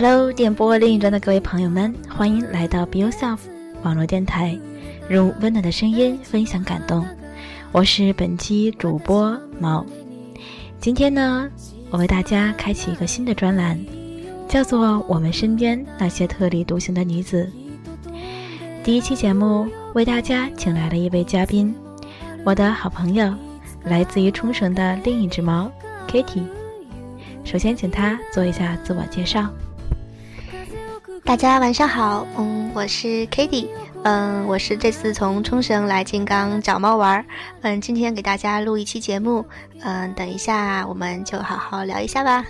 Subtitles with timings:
[0.00, 3.38] Hello，电波另一端的各位朋友们，欢迎来到 Be Yourself
[3.82, 4.56] 网络电台，
[5.10, 7.04] 用温暖的声音分享感动。
[7.72, 9.84] 我是本期主播毛。
[10.78, 11.50] 今天呢，
[11.90, 13.76] 我为大家开启一个新的专栏，
[14.46, 17.50] 叫做《我们身边那些特立独行的女子》。
[18.84, 21.74] 第一期节目为大家请来了一位嘉宾，
[22.44, 23.34] 我的好朋友，
[23.82, 25.68] 来自于冲绳的另一只猫
[26.06, 26.44] Kitty。
[27.42, 29.50] 首先，请她做一下自我介绍。
[31.28, 33.68] 大家晚上好，嗯，我是 Kitty，
[34.02, 37.24] 嗯，我是这次从冲绳来金刚找猫玩儿，
[37.60, 39.44] 嗯，今天给大家录一期节目，
[39.80, 42.42] 嗯，等一下我们就好好聊一下吧。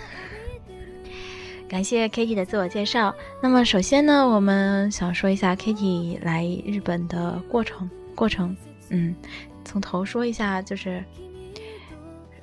[1.67, 3.13] 感谢 Kitty 的自我介绍。
[3.41, 8.55] 那么首先呢，我们想说一下 Kitty 来日本的过程，过程，
[8.87, 9.13] 嗯，
[9.65, 11.03] 从头说一下，就是，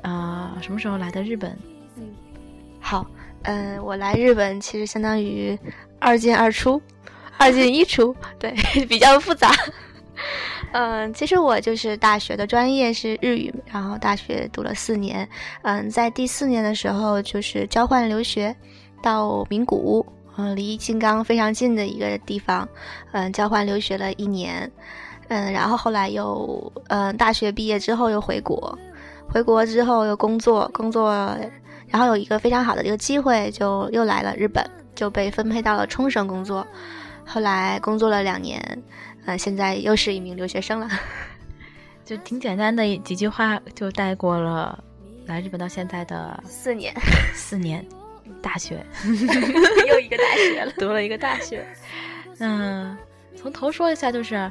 [0.03, 1.59] 啊，什么时候来的日本？
[1.97, 2.03] 嗯，
[2.79, 3.07] 好。
[3.49, 5.57] 嗯，我来日本其实相当于
[6.07, 6.81] 二进二出，
[7.37, 8.55] 二进一出，对，
[8.87, 9.51] 比较复杂。
[10.71, 15.29] 嗯，其实我就是大学的专业是日语，然后大学读了四年。
[15.63, 18.55] 嗯，在第四年的时候就是交换留学
[19.03, 22.69] 到名古屋，嗯，离金刚非常近的一个地方。
[23.11, 24.71] 嗯，交换留学了一年。
[25.27, 28.79] 嗯，然后后来又嗯，大学毕业之后又回国，
[29.29, 31.37] 回国之后又工作，工作。
[31.89, 34.65] 然后有一个非常好的一个机会，就又来了日本，
[34.97, 36.67] 就被分配到了冲绳工作。
[37.25, 38.83] 后来工作了两年，
[39.27, 40.89] 呃，现在又是一名留学生了。
[42.05, 44.83] 就挺简单的几句话，就带过了
[45.27, 46.95] 来日本到现在的四年，
[47.35, 47.85] 四年，
[48.41, 48.85] 大学，
[49.89, 51.67] 又一个大学了，读了一个大学。
[52.39, 52.97] 嗯，
[53.37, 54.51] 从头说一下，就是，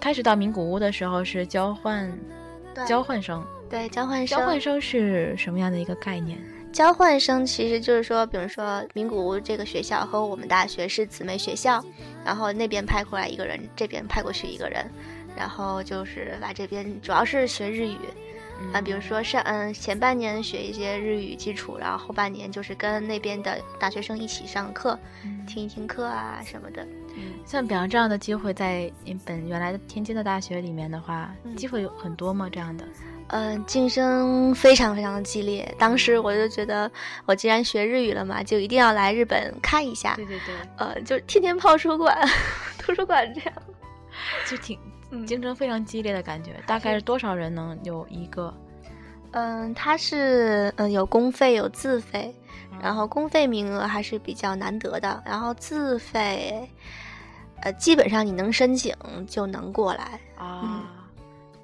[0.00, 2.10] 开始到名古屋的时候是交换，
[2.86, 3.44] 交换生。
[3.68, 4.38] 对，交换生。
[4.38, 6.38] 交换生是什么样的一个概念？
[6.74, 11.82] 交换生其实就是说，比如说名古屋这个学校和我们大学是姊妹学校，
[12.24, 14.84] 然后那边派过来一个人，这边派过去一个人，
[15.36, 17.96] 然后就是来这边主要是学日语。
[18.72, 24.98] 啊，比如说上嗯前半年学一些日语基础，然后后半年就是跟那边的大学生一起上课，
[25.46, 26.84] 听一听课啊什么的。
[27.46, 28.90] 像比方这样的机会，在
[29.24, 32.48] 本原来的天津的大学里面的话，机会有很多吗？
[32.50, 32.84] 这样的？
[33.28, 35.74] 嗯，竞争非常非常的激烈。
[35.78, 36.90] 当时我就觉得，
[37.26, 40.14] 我既然学日语了嘛，就一定要来日本看一下。
[40.16, 40.54] 对对对。
[40.76, 42.16] 呃，就天天泡书馆、
[42.78, 43.54] 图书馆这样，
[44.46, 44.78] 就挺。
[45.28, 48.52] 竞争非常激烈的感觉，大概是多少人能有一个？
[49.30, 52.34] 嗯，它是嗯有公费有自费，
[52.82, 56.68] 然后公费名额还是比较难得的，然后自费，
[57.62, 58.92] 呃，基本上你能申请
[59.28, 60.82] 就能过来啊。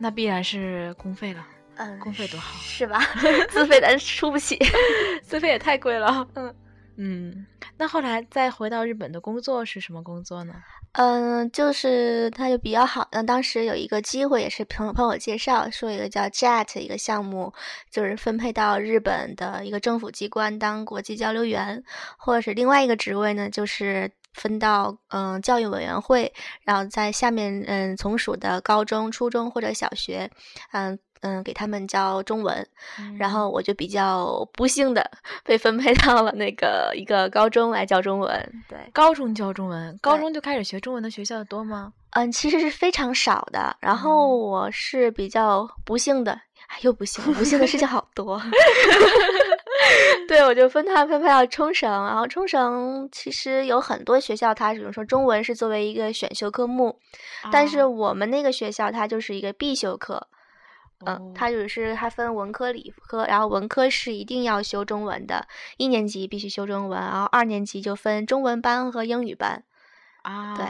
[0.02, 1.46] 那必然是公费了，
[1.76, 2.98] 嗯，公费多好，是吧？
[3.50, 4.58] 自费咱出不起，
[5.22, 6.26] 自费也太贵了。
[6.34, 6.54] 嗯
[7.02, 7.46] 嗯，
[7.78, 10.54] 那后来再回到日本的工作是什么工作呢？
[10.92, 13.08] 嗯，就是他就比较好。
[13.12, 17.52] 那当时有一个机会，也是朋友朋友介绍，说一个叫 JET 一个项目，
[17.90, 21.82] 就是分配到日本的一个政府机关当国际交流员，
[22.18, 26.32] 或者是另外一个职位呢，就是分到嗯教育委员会，
[26.64, 30.30] 然后在下面嗯从属的高中、初中或者小学，
[30.72, 30.98] 嗯。
[31.22, 32.66] 嗯，给他们教中文，
[33.18, 35.10] 然后我就比较不幸的
[35.44, 38.52] 被分配到了那个一个高中来教中文。
[38.66, 41.92] 对，高中教中文，高中就开始学中文的学校多吗？
[42.12, 43.76] 嗯，其实是非常少的。
[43.80, 46.40] 然后我是比较不幸的，
[46.80, 48.40] 又不幸，不幸的事情好多。
[50.28, 56.98] 对，我就分他分配到冲绳，然后冲绳其实有很多学校，它比如说中文是作为一个选修科目，
[57.50, 60.28] 但是我们那个学校它就是一个必修课。
[61.06, 65.48] 嗯，它就是它分文科、理科，然后文科是一定要修中文的，
[65.78, 69.64] 一年级必须修中文，然后二年级就分中文班和英语班。
[70.22, 70.66] 啊，对，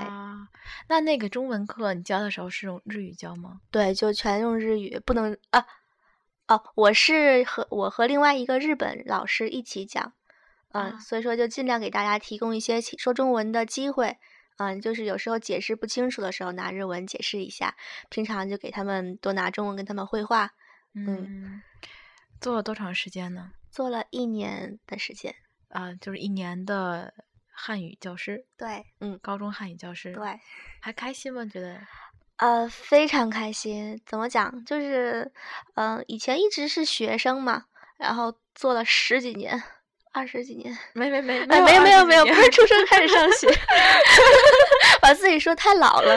[0.88, 3.56] 那那个中文课你教的时候是用日语教吗？
[3.72, 5.66] 对，就全用日语，不能啊，
[6.50, 10.12] 哦，我是和我和另外一个日本老师一起讲，
[10.72, 14.18] 嗯，所以说就尽量给大家提供一些说中文的机会。
[14.56, 17.76] 嗯，就是有时候解释不清楚的时候，拿日文解释一下。
[18.08, 20.50] 平常就给他们多拿中文跟他们绘画。
[20.92, 21.62] 嗯，
[22.40, 23.52] 做了多长时间呢？
[23.70, 25.32] 做了一年的时间。
[25.68, 27.14] 啊，就是一年的
[27.52, 28.44] 汉语教师。
[28.58, 30.12] 对，嗯，高中汉语教师。
[30.12, 30.40] 对，
[30.80, 31.46] 还开心吗？
[31.46, 31.80] 觉得？
[32.40, 34.00] 呃，非常开心。
[34.06, 34.64] 怎么讲？
[34.64, 35.30] 就是，
[35.74, 37.64] 嗯，以前一直是学生嘛，
[37.98, 39.62] 然后做了十几年。
[40.12, 43.46] 二十几年，没没没，没有没有没有，不是出生开始上学
[45.00, 46.16] 把自己说太老了。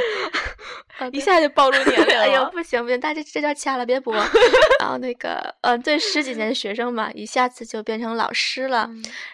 [1.11, 2.21] 一下就暴露 年龄了。
[2.23, 4.13] 哎呦，不行不行，大家这叫掐了，别播。
[4.79, 8.89] 然后那个，嗯，对，十几年的学生嘛，一下子就变成老师了。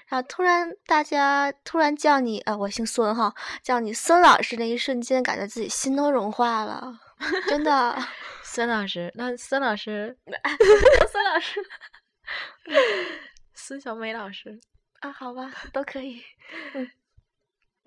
[0.07, 6.99] 然后突然大家突然叫你，呃，我姓孙哈，叫你孙老师那一瞬间，感觉自己心都融化了，
[7.47, 7.97] 真的。
[8.43, 10.17] 孙老师，那孙老师，
[11.11, 11.63] 孙老师，
[13.53, 14.59] 孙小美老师
[15.01, 16.23] 啊，好吧，都可以。
[16.73, 16.89] 嗯，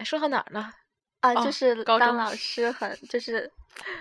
[0.04, 0.70] 说到哪儿了？
[1.22, 3.50] 啊，就是当老师很就是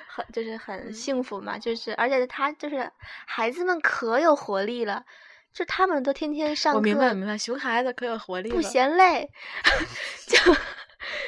[0.07, 2.91] 很就是很幸福嘛，就是而且他就是
[3.25, 5.06] 孩子们可有活力了，
[5.53, 6.79] 就他们都天天上课。
[6.79, 9.29] 我明白明白，熊孩子可有活力了，不嫌累。
[10.27, 10.38] 就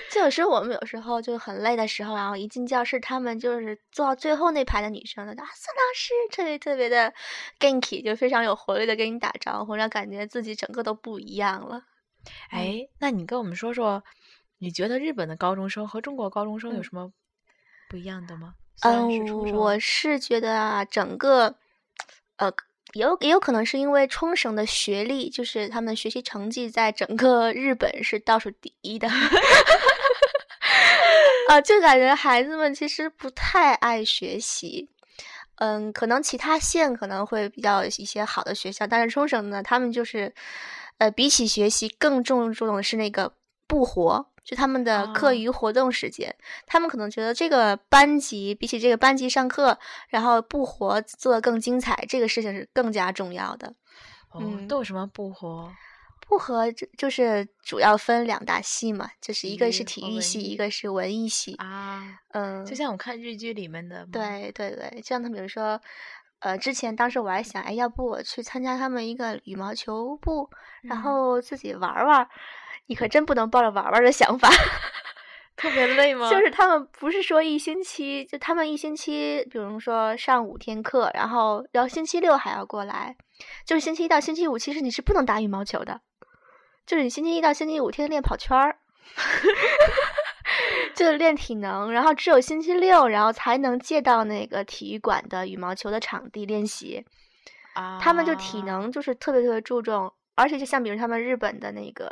[0.10, 7.14] 就有时候我们有时候就很累的时候，然后一进教室，他们就是坐到最后那排的女生的啊，孙老师特别特别的
[7.60, 11.84] ganky，就非常有活力的跟你打招呼，让感觉自己整个都不一样了。
[12.50, 14.04] 哎，那你跟我们说说。
[14.64, 17.12] 你觉得日本的高中生和中国高中生有什么
[17.90, 18.54] 不一样的吗？
[18.84, 21.54] 嗯，我是觉得啊，整个
[22.38, 22.50] 呃，
[22.94, 29.10] 也有也有可能是因为冲绳的学历，就是他们学习成绩在整个日本是倒数第一的。
[31.50, 34.90] 啊，就感觉孩子们其实不太爱学习。
[35.56, 40.34] 嗯，可能其他县可能会比较一些好的学校，但是冲绳呢，他们就是
[41.00, 43.34] 呃，比起学习更重注重的是那个
[43.74, 44.30] 不活。
[44.44, 46.36] 就他们的课余活动时间，
[46.66, 49.80] 他们可能觉得这个班级比起这个班级上课，
[50.10, 53.74] 然后不活做的更精彩，这个事情是更加重要的。
[54.38, 55.72] 嗯，都有什么不活？
[56.28, 62.20] 不活就就是主要分两大系嘛，就是一个是体育系，一个是文艺系啊。
[62.34, 64.06] 嗯，就像我看日剧里面的。
[64.12, 65.80] 对对对，像他比如说，
[66.40, 70.50] 呃，之前当时我还想，哎，要不我去参加他们一个羽毛球部，
[70.82, 72.28] 然后自己玩玩。
[72.88, 74.50] 你可真不能抱着玩玩的想法，
[75.56, 76.30] 特别累吗？
[76.30, 83.16] 就是他们不是说一星期，就他们一星期，比如说上五天课，然后然后星期六还要过来，
[83.66, 86.02] 就是星期一到星期五，其实你是不能打羽毛球的，
[86.86, 88.78] 就是你星期一到星期五天天练跑圈儿，
[90.94, 97.06] 就是练体能，然后只有星期六，然后才能借到那个体育馆的羽毛球的场地练习。
[97.76, 102.12] 啊，他们就体能就是特别特别注重，而且就像比如他们日本的那个。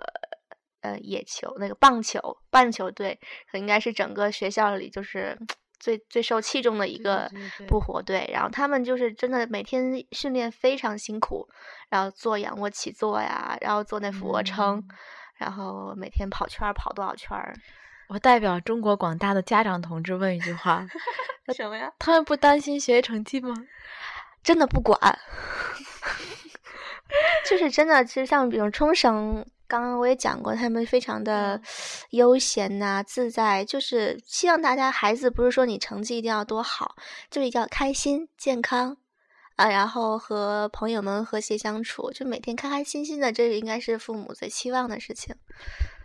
[0.82, 3.20] 呃，野球那个棒球棒球队，
[3.54, 5.38] 应该是整个学校里就是
[5.80, 7.32] 最最受器重的一个
[7.68, 8.28] 不活队。
[8.34, 11.48] 然后他们就是真的每天训练非常辛苦，
[11.90, 14.84] 然后做仰卧起坐呀，然后做那俯卧撑，
[15.38, 17.56] 然后每天跑圈儿跑多少圈儿。
[18.08, 20.86] 我代表中国广大的家长同志问一句话：
[21.56, 21.94] 什么呀？
[22.00, 23.54] 他们不担心学习成绩吗？
[24.44, 24.98] 真的不管，
[27.48, 28.04] 就是真的。
[28.04, 29.46] 其实像比如冲绳。
[29.72, 31.62] 刚刚我也讲过，他们非常的
[32.10, 36.98] 悠闲呐，自在，就是希望大家孩子不是说你成绩一定要多好，
[37.30, 38.98] 就一定要开心、健康
[39.56, 45.34] 啊，然后和朋友们和谐相处，就每天开开心心的，这应该是父母最期望的事情。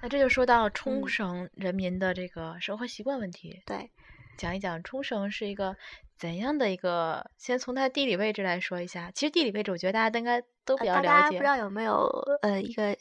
[0.00, 3.61] 那这就说到冲绳人民的这个生活习惯问题。
[3.66, 3.90] 对，
[4.38, 5.75] 讲一讲冲绳是一个
[6.16, 7.28] 怎样的一个？
[7.37, 9.11] 先从它地理位置来说一下。
[9.12, 11.08] 其实地理位置，我觉得大家都应该都比较了解。
[11.08, 12.06] 大家不知道有没有
[12.42, 12.96] 呃一个。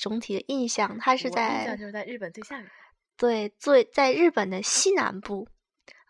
[0.00, 2.70] 总体的印象，它是在印象就是在日本最下面，
[3.16, 5.48] 对，最在日本的西南部，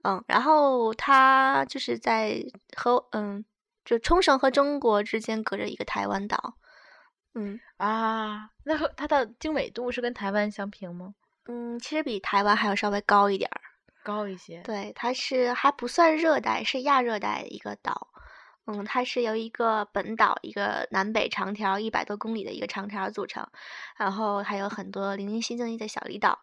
[0.02, 2.42] 嗯，然后它就是在
[2.76, 3.44] 和嗯，
[3.84, 6.54] 就冲绳和中国之间隔着一个台湾岛，
[7.34, 11.14] 嗯啊，那和它的经纬度是跟台湾相平吗？
[11.46, 13.60] 嗯，其实比台湾还要稍微高一点儿，
[14.02, 14.62] 高一些。
[14.62, 18.08] 对，它是还不算热带，是亚热带一个岛。
[18.66, 23.46] 嗯，它是由一个本岛，一个南北长条一百多公里的一个长条组成，
[23.98, 26.38] 然后还有很多零零星星的小离岛。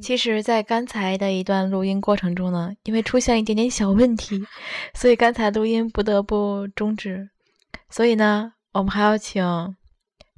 [0.00, 4.42] 其实，在刚才的一段录音过程中呢，因为出现一点点小问题，
[4.94, 7.28] 所以刚才录音不得不终止。
[7.90, 9.44] 所以呢，我们还要请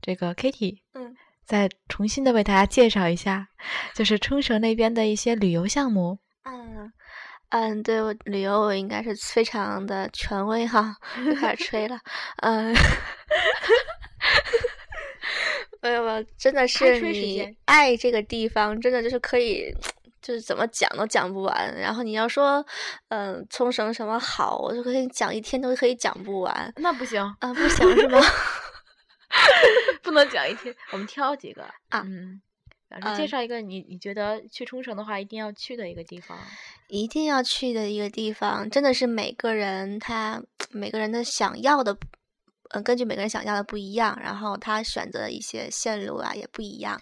[0.03, 3.49] 这个 Kitty，嗯，再重新的为大家介绍一下，
[3.95, 6.19] 就是冲绳那边的一些旅游项目。
[6.43, 6.93] 嗯。
[7.51, 10.97] 嗯，对我旅游我应该是非常的权威哈，
[11.41, 11.99] 开始吹了。
[12.43, 12.75] 嗯，
[15.81, 19.73] 没有没有，真的 是你爱这个地方，真的就是可以，
[20.21, 21.73] 就是怎么讲都讲不完。
[21.79, 22.65] 然后你要说，
[23.09, 26.73] 嗯，冲绳什么好，我就可以讲一天都可以讲不完。
[26.77, 28.21] 那不行啊，不行是吗？
[30.03, 32.03] 不能讲一天，我们挑几个啊。
[32.05, 32.41] 嗯。
[33.01, 36.39] 老师介绍一个你你觉得去冲绳的话一定要去的一个地方，
[36.89, 41.97] 一定要去的一个地方，真的是每个人他每个人的想要的，
[42.71, 47.01] 嗯，根据每个人想要的不一样，然后他选择的一些线路啊也不一样。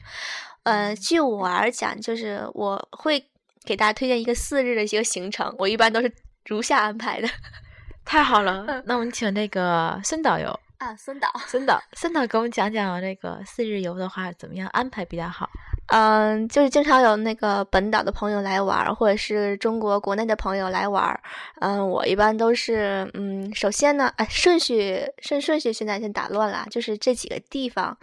[0.65, 3.25] 呃，据我而讲，就是我会
[3.65, 6.13] 给大家推荐一个四日的一个行程，我一般都是
[6.47, 7.29] 如下安排的。
[8.05, 15.49] 太好了，那我们请那个孙导游啊，孙导，孙导，孙导给我们讲讲这个四日游的话，怎么样安排比较好？
[15.89, 21.21] 嗯，就是经常有那个本岛的朋友来玩，或者是中国国内的朋友来玩。
[21.61, 27.97] 嗯，我一般都是，嗯，首先呢，哎，顺序顺顺序现在先打乱了，就是这几个地方。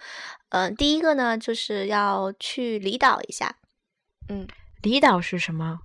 [0.50, 3.56] 嗯，第一个呢，就是要去离岛一下。
[4.30, 4.48] 嗯，
[4.82, 5.80] 离岛是什么？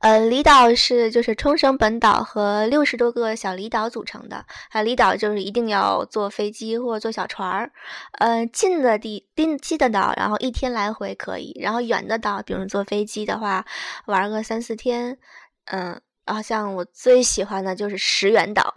[0.00, 4.44] 呃，离岛是就是冲绳本岛和六十多个小离岛组成的。
[4.70, 7.70] 啊，离岛就是一定要坐飞机或者坐小船儿。
[8.18, 13.64] 呃，近的地近近的岛，然后一天来回可以；然后远的岛，比如坐飞机的话，
[14.06, 15.18] 玩个三四天。
[15.66, 18.74] 嗯，然后像我最喜欢的就是石垣岛，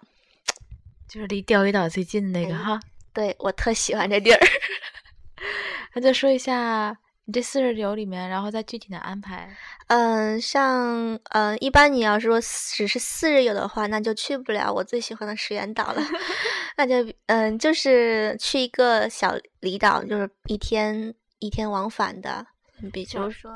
[1.08, 2.80] 就是离钓鱼岛最近的那个哈。
[3.14, 4.40] 对，我特喜欢这地儿。
[5.96, 9.50] 那就说一下你这四日游里面，然后再具体的安排。
[9.88, 16.02] 嗯，像嗯，一般你要是说只是四日游的话，那就去不了我最喜欢的石原岛了。
[16.78, 22.46] 那就嗯，就是去一个小离岛，就是一天一天往返的，
[22.94, 23.54] 比如说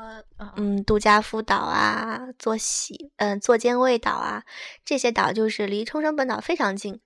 [0.56, 4.42] 嗯，杜加夫岛啊，坐喜嗯，坐间卫岛啊，
[4.84, 7.00] 这些岛就是离冲绳本岛非常近，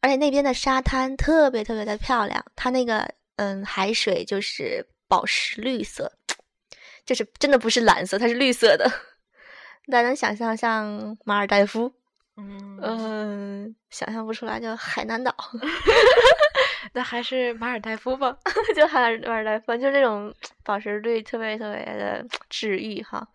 [0.00, 6.12] 而且那边的沙滩特别特别的漂亮，它那个嗯海水就是宝石绿色。
[7.04, 8.90] 就是真的不是蓝色，它是绿色的。
[9.88, 11.92] 大家能想象像马尔代夫？
[12.36, 15.34] 嗯嗯，想象不出来，就海南岛。
[16.94, 18.36] 那还是马尔代夫吧，
[18.74, 23.26] 就海马尔代夫，就那种宝石绿，特别特别的治愈哈。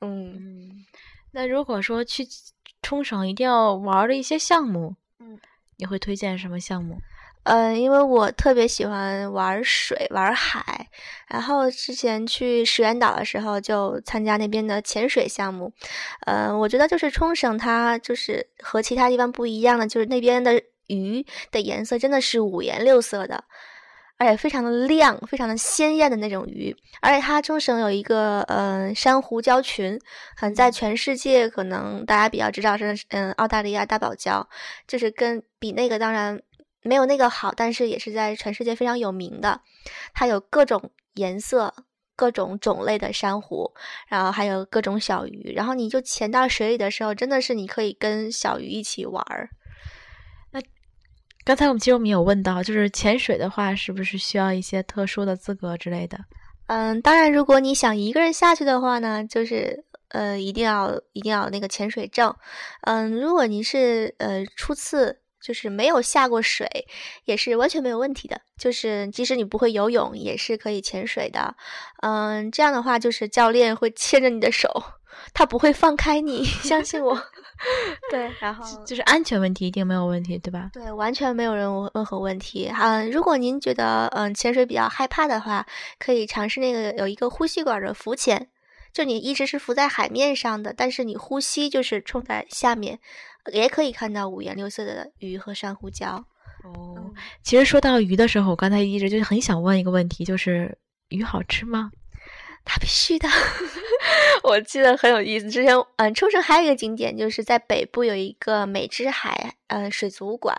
[0.00, 0.84] 嗯，
[1.32, 2.26] 那如果说去
[2.82, 5.38] 冲绳一定要玩的一些项目，嗯，
[5.76, 6.98] 你会推荐什么项目？
[7.50, 10.86] 嗯，因为我特别喜欢玩水、玩海，
[11.28, 15.72] 然后之前去石垣岛的时候就参加那边的潜水项目。
[16.26, 23.42] 嗯，我觉得就是冲绳，它就是和其他地方不一样的，就是那边的鱼的颜色真的是五颜六色的，
[24.18, 26.76] 而且非常的亮、非常的鲜艳的那种鱼。
[27.00, 29.98] 而且它冲绳有一个嗯珊瑚礁群，
[30.42, 34.44] 嗯，在全世界可能大家比较知道是嗯澳大利亚大堡礁，
[34.86, 36.38] 就是跟比那个当然。
[36.82, 39.60] 没有那个好，但是也是在全世界非常有名的。
[40.14, 41.74] 它有各种颜色、
[42.14, 43.72] 各种种类的珊瑚，
[44.08, 45.52] 然后还有各种小鱼。
[45.54, 49.50] 然后你就潜到水里的时候，真的是你可以跟小鱼一起玩儿。
[50.52, 50.60] 那
[51.44, 56.18] 刚才我们其实我们有问到，就是潜水的话，是不是需要一些特殊的资格之类的？
[56.68, 62.34] 嗯，当然，如果你想一个人下去的话呢，就是呃，一定要一定要那个潜水证。
[62.82, 65.20] 嗯，如果您是呃初次。
[65.40, 66.66] 就是没有下过水，
[67.24, 68.40] 也是完全没有问题的。
[68.58, 71.54] 就是即使你不会游泳，也是可以潜水的。
[72.02, 74.82] 嗯，这样的话，就是教练会牵着你的手，
[75.32, 77.16] 他不会放开你， 相信我。
[78.10, 80.70] 对，然后就是安全问题一定没有问题，对吧？
[80.72, 82.70] 对，完全没有任任何问题。
[82.72, 85.66] 嗯，如果您觉得嗯潜水比较害怕的话，
[85.98, 88.48] 可以尝试那个有一个呼吸管的浮潜，
[88.92, 93.00] 就你一直是浮在海面上的，但是你呼吸就是冲在下面。
[93.50, 96.24] 也可以看到五颜六色的鱼和珊瑚礁。
[96.64, 97.12] 哦，
[97.42, 100.76] 其实说到鱼的时候，我刚才一直就很想问一个问题，就是
[101.08, 101.90] 鱼好吃吗？
[102.64, 103.28] 它必须的。
[104.42, 110.56] 我记得很有意思，之前嗯，冲绳还有一个景点，就是在北部有一个美之海嗯水族馆，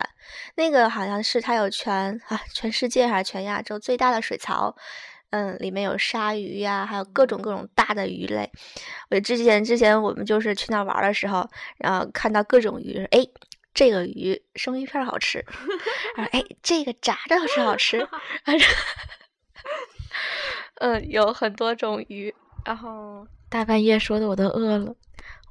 [0.56, 4.76] 那个好像是它有全啊全世界还是全亚洲最大的水槽。
[5.30, 8.50] 嗯，里面有鲨鱼呀，还有各种各种大的鱼类。
[9.10, 13.24] 我之前之前我们就是去那玩的时候，然后看到各种鱼，哎，
[13.72, 15.44] 这个鱼生鱼片好吃，
[16.32, 18.06] 哎，这个炸着是好吃，
[20.80, 22.34] 嗯，有很多种鱼。
[22.64, 24.94] 然后大半夜说的我都饿了，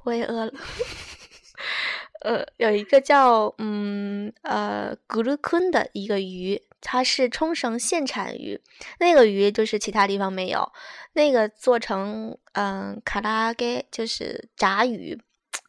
[0.04, 0.52] 我也饿了。
[2.20, 6.60] 呃，有一个叫嗯呃古鲁坤的一个鱼。
[6.82, 8.60] 它是冲绳现产鱼，
[8.98, 10.72] 那个鱼就是其他地方没有，
[11.12, 15.20] 那个做成嗯卡拉给就是炸鱼，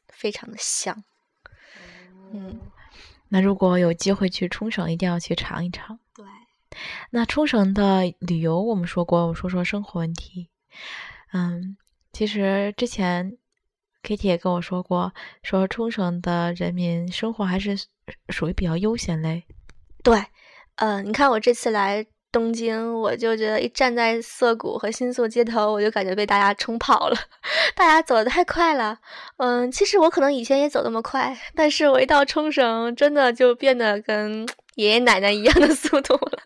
[0.08, 1.04] 非常的香。
[2.34, 2.60] 嗯，
[3.28, 6.00] 那如果有机会去冲绳，一定要去尝一尝。
[6.16, 6.26] 对，
[7.10, 10.48] 那冲绳的旅游我们说过，我说说生活问题。
[11.34, 11.76] 嗯，
[12.14, 13.38] 其实之前
[14.02, 15.14] Kitty 也跟我说过，
[15.44, 17.78] 说冲绳的人民生活还是
[18.30, 19.44] 属于比较悠闲类。
[20.02, 20.26] 对。
[20.76, 27.18] 嗯，你看我这次来东京，我就觉得一站在涩谷和新宿街头，我就感觉被大家冲跑了，
[27.76, 28.98] 大家走的太快了。
[29.38, 36.40] 嗯，其实我可能以前也走那么快，但是我一到冲绳，真的就变得跟爷爷奶奶一样的 速度了。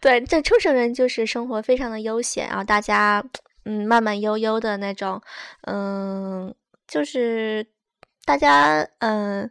[0.00, 3.24] 对，这冲绳人就是生活非常的悠闲，然后大家。
[3.66, 5.20] 嗯慢慢悠悠的那种，
[5.66, 6.52] 嗯，
[6.88, 7.64] 就是
[8.24, 9.48] 大家嗯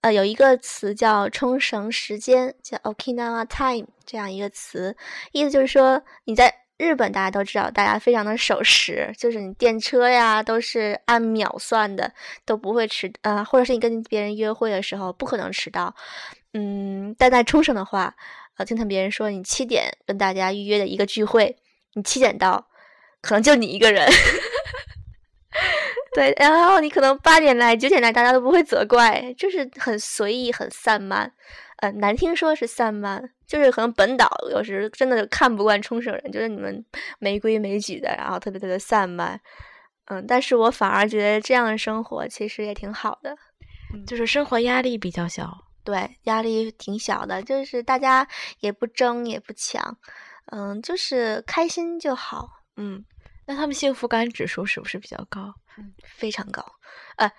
[0.00, 4.96] 呃有一个词叫冲绳时间，叫 Okinawa Time 这样一个词，
[5.32, 6.54] 意思就是说你在。
[6.78, 12.12] 日本大家都知道，大家非常的守时，就是你电车呀都是按秒算的，
[12.44, 15.92] 都不会迟呃，或者是你跟别人约会的时候不可能迟到。
[16.54, 18.14] 嗯，但在冲绳的话，
[18.58, 21.56] 呃，经常别人说你七点跟大家预约的一个聚会，
[21.94, 22.68] 你七点到，
[23.20, 24.08] 可能就你一个人。
[26.18, 31.32] 对，然后你可能八点来、九点来，大家都不会责怪，就是很随意、很散漫。
[31.76, 33.30] 呃，难听说是散漫。
[33.46, 36.84] 就是可能本岛有时真的看不惯冲绳人，就是你们
[37.18, 39.40] 没规没矩的，然后特别特别散漫，
[40.06, 43.34] 嗯，但是我反而觉得这样的生活其实也挺好的，
[44.06, 45.50] 就是生活压力比较小，
[45.82, 48.28] 对，压力挺小的，就是大家
[48.60, 49.96] 也不争也不抢，
[50.52, 53.02] 嗯，就是开心就好，嗯，
[53.48, 55.54] 那他们幸福感指数是不是比较高？
[55.78, 56.64] 嗯，非常高，
[57.16, 57.32] 呃。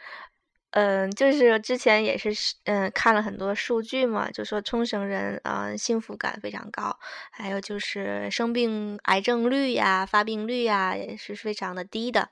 [0.72, 2.30] 嗯，就是之前也是
[2.66, 6.96] 嗯看了很多数据嘛，就说冲绳人啊幸福感非常高，
[7.32, 12.30] 还有就是生病癌症率呀、发病率呀也是非常的低的，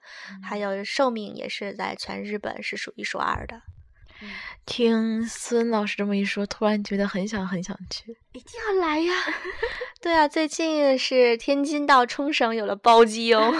[0.48, 3.63] 还有寿命也是在全日本是数一数二的。
[4.65, 9.13] 听孙老师这么一说，突然觉得很想很想去，一定要来呀！
[10.01, 13.51] 对啊，最近是天津到冲绳有了包机哦，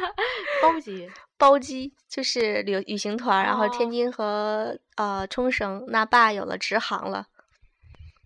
[0.62, 1.08] 包机。
[1.38, 7.26] 包机就是旅旅行团，然后天津和呃冲绳那霸有了直航了。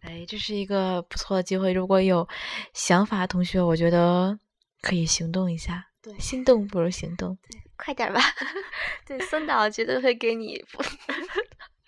[0.03, 2.29] 哎，这是一个不错的机会，如果有
[2.73, 4.39] 想法同学，我觉得
[4.81, 5.89] 可以行动一下。
[6.01, 7.37] 对，心动不如行动。
[7.51, 8.21] 对，快点吧。
[9.05, 10.65] 对，孙导绝对会给你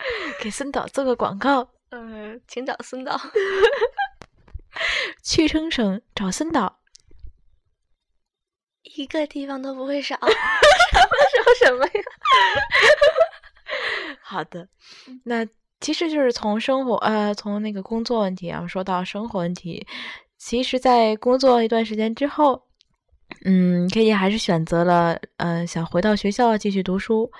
[0.40, 1.68] 给孙导做个广告。
[1.90, 3.20] 嗯，请找孙导。
[5.22, 6.78] 去冲绳找孙导。
[8.96, 11.92] 一个地方都不会少，说 什么呀？
[14.22, 14.68] 好的，
[15.24, 15.46] 那
[15.80, 19.86] 其实就是从生活呃，从那个工作问题啊，说到生活问题，
[20.38, 22.62] 其实，在工作一段时间之后，
[23.44, 27.30] 嗯，K 以还是选择了呃，想回到学校继续读书，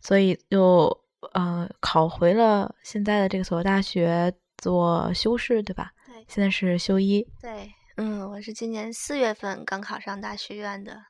[0.00, 0.98] 所以就
[1.32, 5.92] 呃，考回了现在的这个所大学做修士，对吧？
[6.06, 7.26] 对，现在是修一。
[7.40, 7.72] 对。
[7.98, 11.02] 嗯，我是今年四月份刚考上大学院的。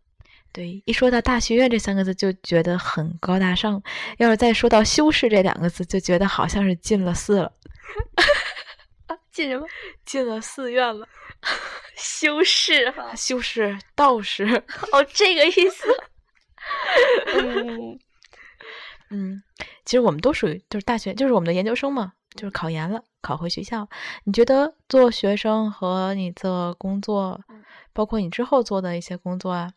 [0.53, 3.81] 对，一说到大学院这三个字，就觉得很高大上；
[4.19, 7.53] 要是再说到修士这两个字，就觉得好像是进了寺了。
[9.33, 9.67] 进什么？
[10.05, 11.09] 进了寺院了。
[11.97, 14.45] 修士哈， 修士道士。
[14.93, 15.89] 哦，这个意思。
[17.35, 17.99] 嗯
[19.11, 19.43] 嗯，
[19.87, 22.13] 其实我们都属于就是大学，就是我们的研究生嘛。
[22.35, 23.89] 就是考研了，考回学校。
[24.25, 27.41] 你觉得做学生和你做工作，
[27.95, 29.73] 包括你之后做的一些工作啊，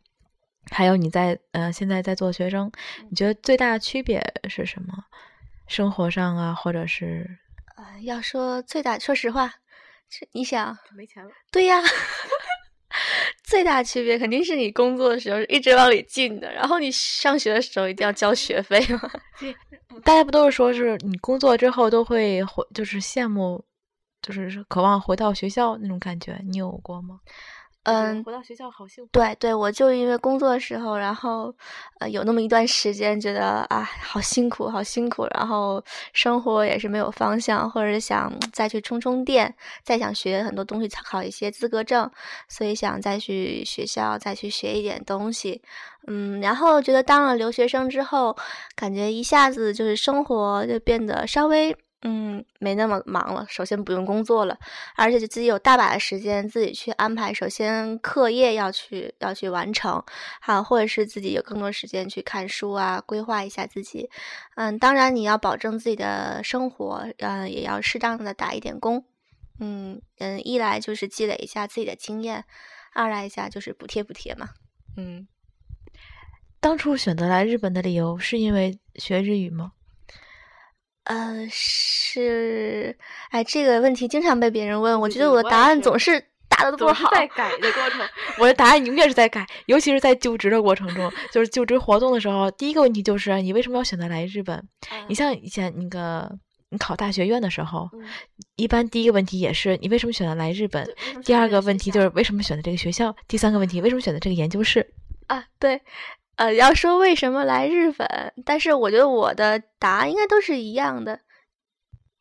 [0.69, 2.69] 还有你在呃现在在做学生，
[3.09, 5.05] 你觉得最大的区别是什么？
[5.67, 7.39] 生活上啊，或者是
[7.77, 9.53] 呃，要说最大，说实话，
[10.33, 11.31] 你想没钱了？
[11.51, 11.77] 对呀。
[13.49, 19.09] 最大区别肯定是你工作的时候一直往里进的，然后你上学的时候一定要交学费嘛。
[20.05, 23.65] 大家不都是说是你工作之后都会回，就是羡慕，
[24.21, 27.19] 就是渴望回到学校那种感觉，你有过吗？
[27.91, 29.09] 嗯，回到学校好幸福。
[29.11, 31.53] 对对，我就因为工作的时候，然后
[31.99, 42.09] 呃有那么一段时间觉得啊好辛苦，好辛苦，然后生活也是没有方向，或者想再去充充电，再想学很多东西，考一些资格证，
[42.47, 45.61] 所以想再去学校再去学一点东西。
[46.07, 48.35] 嗯，然后觉得当了留学生之后，
[48.75, 51.75] 感觉一下子就是生活就变得稍微。
[52.01, 53.45] 嗯，没那么忙了。
[53.49, 54.57] 首先不用工作了，
[54.95, 57.33] 而且就自己有大把的时间自己去安排。
[57.33, 60.01] 首先课业要去要去完成，
[60.39, 64.09] 好，或者是自己有更多时间去看书啊，规划一下自己。
[64.55, 69.03] 嗯，当然你要保证自己的生活，嗯，也要适当的打一点工。
[69.59, 72.45] 嗯嗯，一来就是积累一下自己的经验，
[72.93, 74.47] 二来一下就是补贴补贴嘛。
[74.95, 75.27] 嗯，
[76.61, 79.73] 当初选择来日本的理由是因为学日语吗？
[81.09, 82.95] 呃，是，
[83.31, 94.63] 哎，这个问题经常被别人问，我觉得我的答案总是答的不好，在改的过程，我的答案永远是在改，尤其是在就职的过程中，就是就职活动的时候，第一个问题就是你为什么要选择来日本？
[95.07, 96.31] 你像以前那个
[96.69, 97.89] 你考大学院的时候，
[98.55, 100.87] 一般第一个问题也是你为什么选择来日本？
[101.25, 103.15] 第二个问题就是为什么选择这个学校？
[103.27, 104.93] 第三个问题为什么选择这个研究室？
[105.25, 105.81] 啊，对。
[106.39, 111.19] 呃，要说为什么来日本，但是我觉得我的答案应该都是一样的，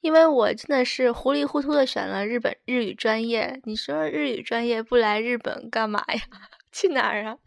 [0.00, 3.61] 因为我真的是糊里糊涂的选了日本日语专业。
[3.62, 6.20] 你说日语专业不来日本干嘛呀？
[6.72, 7.38] 去哪儿啊？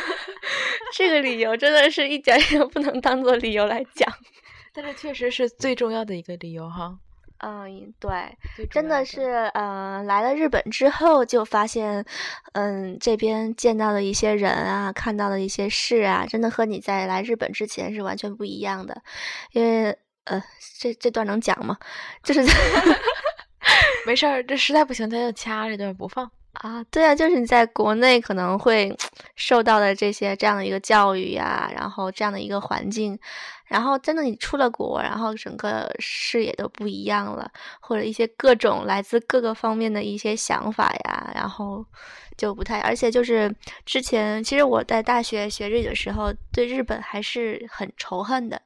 [0.96, 4.10] 这个理由真的是一点也不能当做理由来讲。
[4.72, 6.98] 但是确实是最重要的一个理由哈。
[7.42, 8.38] 嗯，对，
[8.70, 12.04] 真的是，嗯，来了日本之后就发现，
[12.52, 19.02] 嗯，这边见到的一些人啊，看到的一些事啊，真的和你在来日本之前是完全不一样的。
[19.50, 20.40] 因为，呃，
[20.78, 21.76] 这这段能讲吗？
[22.22, 22.40] 就是
[24.06, 26.30] 没事儿，这实在不行咱就掐这段不放。
[26.62, 28.96] 啊，对啊，就是你在国内可能会
[29.34, 33.18] 受到的这些这样的一个教育呀，然后这样的一个环境，
[33.66, 41.84] 然后真的你出了国，然后整个视野都不一样了，或者一些各种来自各个方面的一些想法呀，然后
[42.38, 43.52] 就不太，而且就是
[43.84, 48.62] 之前其实我在大学学日语的时候，对日本还是很仇恨的，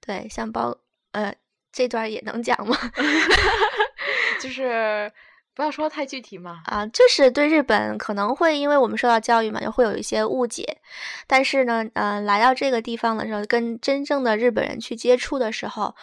[0.00, 0.74] 对，像包
[1.12, 1.34] 呃
[1.72, 2.74] 这段也能讲吗？
[4.40, 5.12] 就是。
[5.60, 6.62] 不要说太具体嘛。
[6.64, 10.78] 啊，就是对日本可能会因为我们受到教育嘛，就会有一些误解。
[11.26, 15.94] 但是呢，呃，来到这个地方的时候，跟真正的日本人去接触的时候，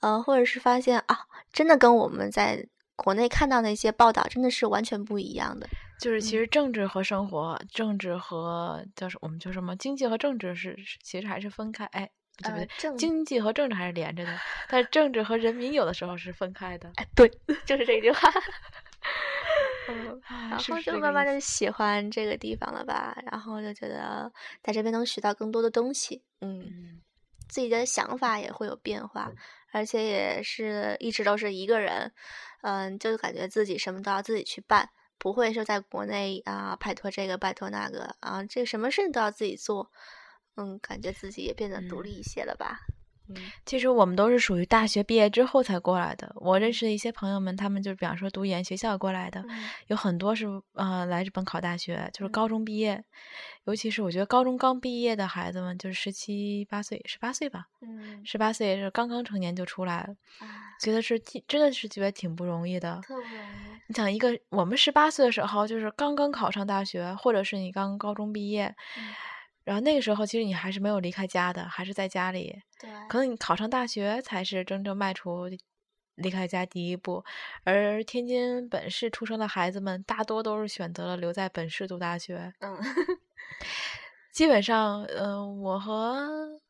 [0.00, 5.66] 呃，或者是发现啊，真的跟我们在国内看到的一些报道真的是完全不一样的。
[5.98, 11.86] 就是其实政治和生活，政治和叫什我们叫什么经济和政治是其实还是分开。
[11.86, 12.10] 哎，
[12.44, 12.98] 对不对？
[12.98, 16.92] 经济和政治还是连着的， 但是政治和人民有的时候是分开的。
[16.96, 17.30] 哎，对，
[17.64, 18.30] 就是这句话。
[19.88, 27.00] 嗯，然后就慢慢的喜欢这个地方了吧，然后就觉得在这边能学到更多的东西，嗯，
[27.48, 29.30] 自己的想法也会有变化，
[29.70, 32.12] 而且也是一直都是一个人，
[32.62, 39.92] 嗯，就感觉自己什么都要自己去办，不会说在国内啊拜托这个拜托那个啊，这什么事都要自己做，
[40.56, 42.80] 嗯，感觉自己也变得独立一些了吧。
[43.64, 46.32] 其实我们都是属于大学毕业之后才过来的。
[46.36, 49.44] 我认识的一些朋友们，他们就比方说读研学校过来的，
[49.88, 53.04] 有很多是呃来日本考大学，就是高中毕业。
[53.64, 60.14] 尤其是我觉得高中刚毕业的孩子们，就是十七八岁，十八岁吧，嗯，十八岁是刚刚成年就出来了，
[60.80, 63.00] 觉得是真的是觉得挺不容易的。
[63.02, 63.36] 特不容易。
[63.88, 68.72] 你想一个我们十八岁的时候，就是刚刚考上大学，或者是你刚高中毕业。
[69.66, 72.62] 然后那个时候，其实你还是没有离开家的，还是在家里。
[72.78, 72.88] 对。
[73.08, 75.50] 可能你考上大学才是真正迈出
[76.14, 77.24] 离开家第一步，
[77.64, 82.54] 而天津本市出生的孩子们大多都是选择了留在本市读大学。
[82.60, 82.78] 嗯。
[84.32, 86.60] 基本上，嗯，我和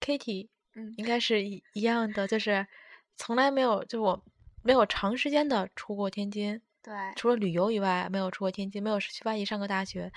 [0.00, 2.68] Kitty，嗯，应该是一一样的，就是
[3.16, 4.24] 从来没有，就我
[4.62, 6.62] 没有长时间的出过天津。
[6.88, 10.10] 对，除了旅游以外，没有出过天津，没有去外地上过大学。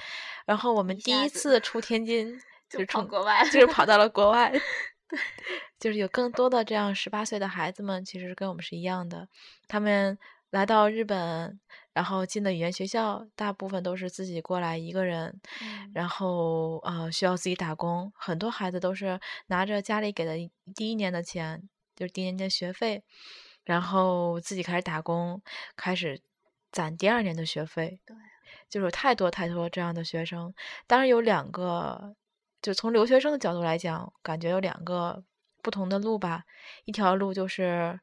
[0.45, 4.49] 然后我们第一次出天津，就是跑国外，就是跑到了国外。
[5.09, 5.19] 对，
[5.77, 9.27] 就是有更多的这样十八岁的孩子们，其实跟我们是一样的。
[9.67, 10.17] 他们
[10.51, 11.59] 来到日本，
[11.91, 15.41] 然后进的语言学校，大部分都是自己过来一个人，
[15.93, 18.09] 然后呃需要自己打工。
[18.15, 20.37] 很多孩子都是拿着家里给的
[20.73, 23.03] 第一年的钱，就是第一年的学费，
[23.65, 25.41] 然后自己开始打工，
[25.75, 26.21] 开始。
[26.71, 28.15] 攒第二年的学费，对，
[28.69, 30.53] 就是有太多太多这样的学生。
[30.87, 32.15] 当然有两个，
[32.61, 35.23] 就从留学生的角度来讲，感觉有两个
[35.61, 36.45] 不同的路吧。
[36.85, 37.99] 一条路就是，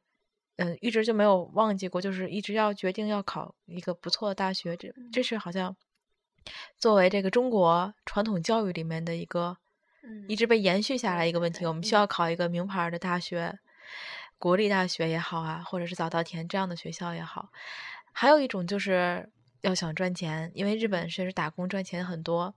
[0.56, 4.76] 嗯，一直就没有忘记过，就是一直要决定要考一个不错的大学。
[4.76, 5.74] 这这是好像
[6.78, 9.56] 作为这个中国传统教育里面的一个，
[10.28, 11.64] 一直被延续下来一个问题。
[11.64, 13.58] 我们需要考一个名牌的大学，
[14.38, 17.50] 国立大学也好啊，或者是早稻田这样的学校也好。
[18.20, 22.52] 还有一种就是要想赚钱，因为日本确实打工赚钱很多，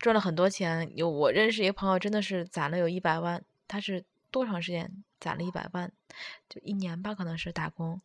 [0.00, 0.90] 赚了很多钱。
[0.96, 3.40] 有我认识一个朋友，真的是攒了有一百万。
[3.68, 5.92] 他是多长时间攒了一百万？
[6.48, 8.00] 就一年吧，可能是打工。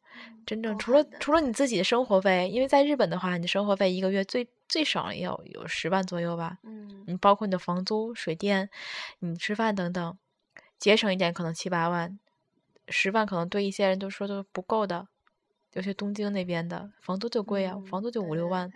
[0.45, 6.59] 真正除了除了你自己的生活费，因为在日本的话，你的生活费一个月最最少也要有十万左右吧。
[6.61, 7.03] 嗯。
[7.07, 8.69] 你包括你的房租、水电、
[9.17, 10.15] 你吃饭等等，
[10.77, 12.19] 节省一点可能七八万，
[12.89, 15.07] 十万可能对一些人都说都不够的。
[15.73, 18.71] 尤其东京那边的房租就贵啊，房租就五六万。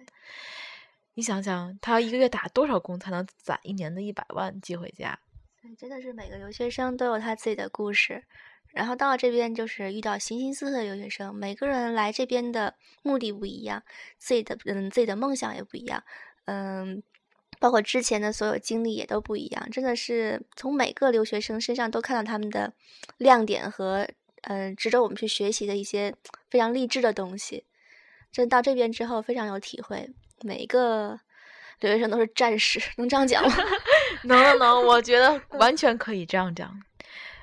[1.16, 5.18] 你想想，他要一个月打多少工才能攒一年的一百万寄回家？
[5.78, 8.24] 真的是每个留学生都有他自己的故事。
[8.68, 13.84] 然后到了这边，就是遇到形形色色的留学生，每个人来这边的目的不一样，
[14.18, 16.04] 自己的嗯自己的梦想也不一样，
[16.46, 17.02] 嗯，
[17.60, 19.70] 包括之前的所有经历也都不一样。
[19.72, 22.74] 真的是从每个留学生身上都看到他们的
[23.18, 24.08] 亮点和。
[24.44, 26.16] 嗯，值得我们去学习的一些
[26.50, 27.66] 非常励志的东西。
[28.32, 30.10] 真到这边之后，非常有体会。
[30.42, 31.20] 每一个
[31.80, 33.56] 留学生都是战士，能这样讲吗？
[34.24, 36.82] 能能能，我觉得 完全可以这样讲。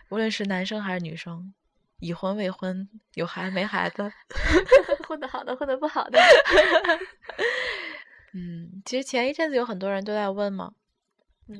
[0.08, 1.54] 无论是男生还是女生，
[2.00, 4.12] 已婚未婚，有孩子没孩子，
[5.06, 6.18] 混得好的，混得不好的。
[8.34, 10.72] 嗯，其实前一阵子有很多人都在问嘛，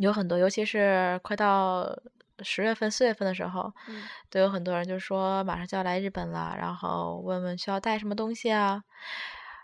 [0.01, 1.97] 有很多，尤其是快到
[2.43, 4.03] 十月份、四月份的时候，嗯。
[4.31, 8.83] 都有很多人就说马上就要来日本了，然后问问需要带什么东西啊，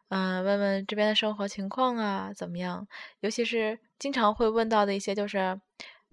[0.09, 2.87] 嗯、问问这边的生活情况啊怎么样，
[3.21, 5.61] 尤其是经常会问到的一些就是。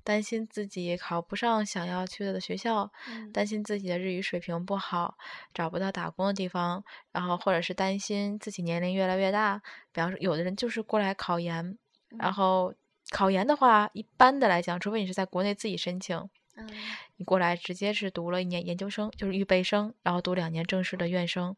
[0.05, 3.31] 担心自己考不上想要去的学校，嗯。
[3.31, 5.15] 担心自己的日语水平不好，
[5.53, 9.61] 找不到打工的地方，然后或者是担心自己年龄越来越大，
[9.93, 11.77] 比方说有的人就是过来考研，
[12.19, 12.73] 然嗯后
[13.11, 16.69] 考研的话，一般的来讲，除非你是在国内自己申请，嗯
[17.17, 21.55] 你过来直接是读了一年研究生，就是预备生，然后读两年正式的院生。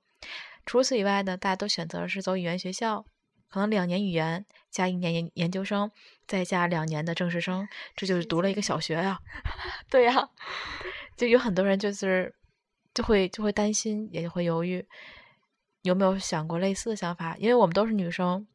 [0.65, 3.05] 除此以外呢，大家都选择是走语言学校，
[3.49, 5.91] 可能两年语言加一年研研究生，
[6.25, 9.19] 再加两年的正式生，这就是读了一个小学呀、
[9.91, 10.29] 对呀、
[11.15, 12.33] 就有很多人就是
[12.93, 14.87] 就会就会担心，也会犹豫，
[15.83, 17.35] 有没有想过类似的想法？
[17.37, 18.47] 因为我们都是女生，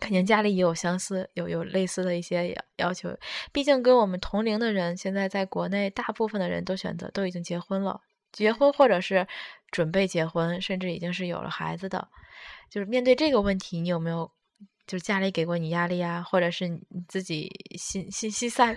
[0.00, 3.08] 肯定家里也有相似有有类似的一些要要求。
[3.52, 8.00] 毕竟跟我们同龄的人，现在在国内大部分的人都选择都已经结婚了，
[8.32, 9.26] 结婚或者是
[9.70, 12.08] 准备结婚，甚至已经是有了孩子的。
[12.70, 14.30] 就是面对这个问题，你有没有
[14.86, 18.76] 就是家里给过你压力啊，或者是你自己心心心塞？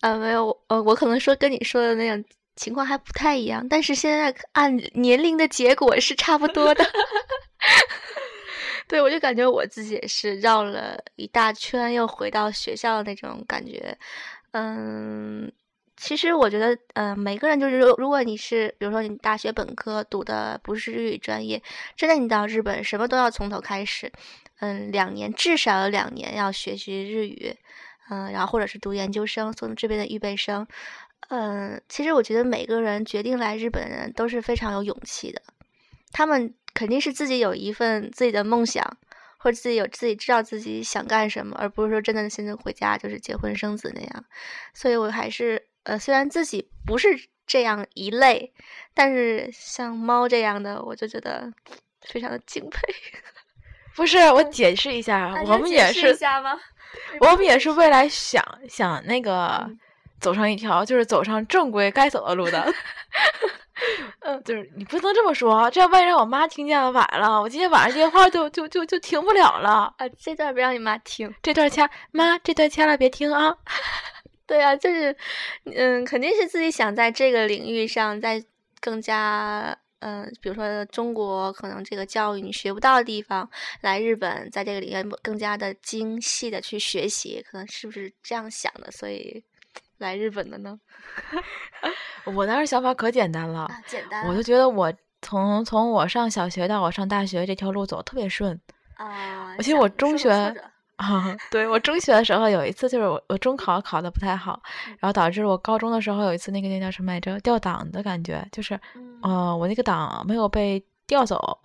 [0.00, 6.84] 啊， 没有，呃，我可能说跟你说的那样情况还不太一样，但是现在按年龄的结果是差不多的。
[8.88, 13.96] 对，我就感觉我自己也是绕了一大圈，又回到学校那种感觉。
[14.52, 15.50] 嗯，
[15.96, 21.62] 其实我觉得，呃，每个人就是，如果你是，比如说你大学本科读的不是日语专业，
[21.96, 24.10] 真的你到日本什么都要从头开始。
[24.60, 27.56] 嗯，两年至少有两年要学习日语。
[28.08, 30.64] 嗯，然后或者是读研究生，从这边的预备生。
[31.28, 35.42] 嗯，其实我觉得每个人决定来日本的人都是非常有勇气的，
[36.12, 38.84] 他们肯定是自己有一份自己的梦想，
[39.38, 44.24] 或者自己有自己知道自己想干什么，而不是说真的现在回家就是结婚生子那样。
[44.74, 47.08] 所以我还是呃，虽然自己不是
[47.46, 48.52] 这样一类，
[48.92, 51.50] 但是像猫这样的，我就觉得
[52.02, 52.78] 非常的敬佩。
[53.96, 56.60] 不是，我解释一下，我们也是，下吗？
[57.20, 59.78] 我们也是未来想想那个嗯
[60.20, 62.66] 走上一条就是走上正规该走的路的。
[64.20, 69.94] 嗯，就是你不能这么说，这样万一让我妈听见了晚了，我今天晚上电话就就就就停不了了。
[69.98, 71.32] 啊，这段别让你妈听。
[71.42, 73.54] 这段掐妈，这段掐了别听啊。
[74.46, 75.14] 对啊，就是，
[75.64, 78.42] 嗯，肯定是自己想在这个领域上在
[78.80, 83.48] 更加，嗯、比如说中国可能这个教育你学不到的地方，
[83.82, 88.90] 来日本在这个领域更加的精细的去学习，可能是不是这样想的？
[88.90, 89.44] 所以
[89.98, 90.78] 来日本的呢？
[92.24, 98.60] 我当时想法可简单了，啊，简单我就觉得我从从我上小学到我上大学这条路走得特别顺。
[98.96, 100.30] 啊，我记得我中学
[100.96, 104.60] 啊，对我中学的时候有一次，就是我我中考考的不太好，
[104.98, 111.58] 然后导致我高中的时候有一次那个那叫什么来着，掉档的感觉，就是嗯呃，我那个档没有被调走，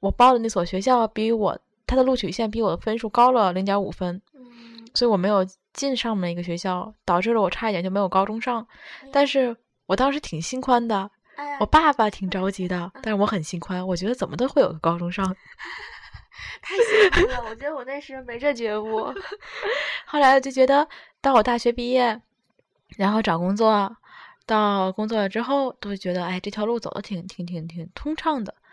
[0.00, 5.44] 我报的那所学校比我它的录取线比我的分数高了零点五分，嗯所以我没有
[5.78, 8.66] 进上面一个学校，导致了我差一点就没有高中上。
[9.12, 11.08] 但是我当时挺心宽的，
[11.60, 15.24] 我爸爸挺着急的，但是我很心宽，我觉得怎么都会有个高中上。
[16.60, 19.14] 太幸福了，我觉得我那时没这觉悟。
[20.04, 20.86] 后来就觉得，
[21.20, 22.20] 到我大学毕业，
[22.96, 23.96] 然后找工作，
[24.46, 28.67] 到工作了之后，都会觉得，哎，这条路走的挺挺挺挺通畅的，啊，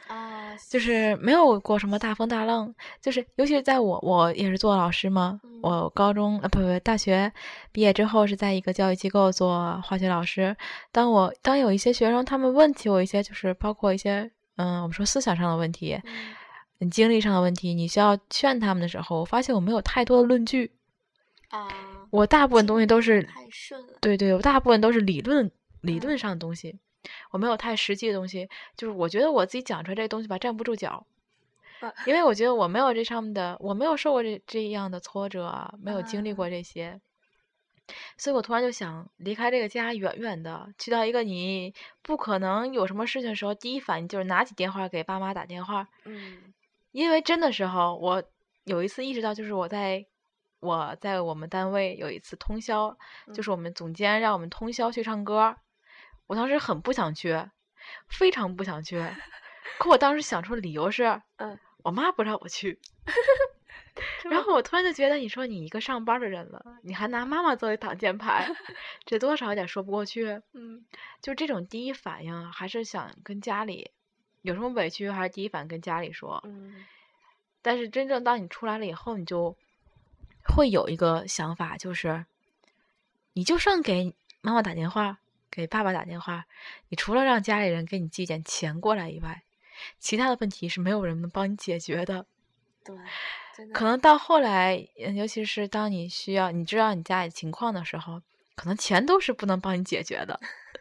[0.70, 2.74] 就是没有过什么大风大浪。
[3.02, 7.32] 就是尤其是在我，我也是做老师嘛，嗯我高中啊不不大学
[7.72, 10.56] 毕业之后是在一个教育机构做化学老师。
[10.92, 16.36] 当我当有一些学生他们问起我一些，就是包括一些嗯，我们说思想上的问题，嗯
[16.80, 20.72] 嗯经历上的问题，你需要劝他们的时候，我发现我没有太多的论据。
[21.50, 21.68] 啊，
[22.10, 23.94] 我大部分东西都是，太顺了。
[24.02, 25.50] 对对，我大部分都是理论
[25.82, 26.78] 理论上的东西，
[27.32, 28.50] 我没有太实际的东西。
[28.76, 31.06] 就是我觉得我自己讲出来这东西吧，站不住脚
[31.80, 37.00] 啊，因为我觉得我没有这上面的，我没有受过这这样的挫折啊，没有经历过这些，
[38.18, 46.54] 所以我突然就想离开这个家，远远的去到一个你不可能有什么事情的时候，第一反应就是拿起电话给爸妈打电话，嗯。
[46.92, 48.24] 因为真的时候，我
[48.64, 50.06] 有一次意识到，就是我在
[50.62, 52.98] 我在我们单位有一次通宵，
[53.34, 55.58] 就是我们总监让我们通宵去唱歌，
[56.28, 57.50] 我当时很不想去，
[58.08, 59.04] 非常不想去，
[59.78, 62.80] 可我当时想出的理由是，嗯，我妈不让我去。
[64.30, 68.50] 然后我突然就觉得，你说你一个上班的人了，你还拿妈妈作为挡箭牌，
[69.06, 70.42] 这多少有点说不过去。
[70.54, 70.86] 嗯
[71.22, 73.92] 就这种第一反应啊，还是想跟家里
[74.42, 76.42] 有什么委屈，还是第一反应跟家里说。
[76.46, 76.86] 嗯
[77.62, 79.56] 但是真正当你出来了以后，你就
[80.44, 82.26] 会有一个想法，就是
[83.34, 86.46] 你就算给妈妈打电话，给爸爸打电话，
[86.90, 89.44] 你除了让家里人给你寄点钱过来以外，
[90.00, 92.26] 其他的问题是没有人能帮你解决的。
[92.84, 92.96] 对，
[93.74, 98.22] 可能到后来，尤其是当你需要你知道你家里情况的时候，
[98.56, 100.40] 可能钱都是不能帮你解决的。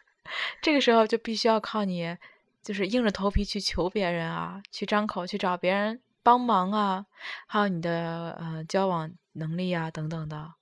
[0.61, 2.16] 这个时候就必须要靠你，
[2.62, 7.07] 就是硬着头皮去求别人啊，去张口去找别人帮忙啊，
[7.46, 10.53] 还有你的呃交往能力啊等等的，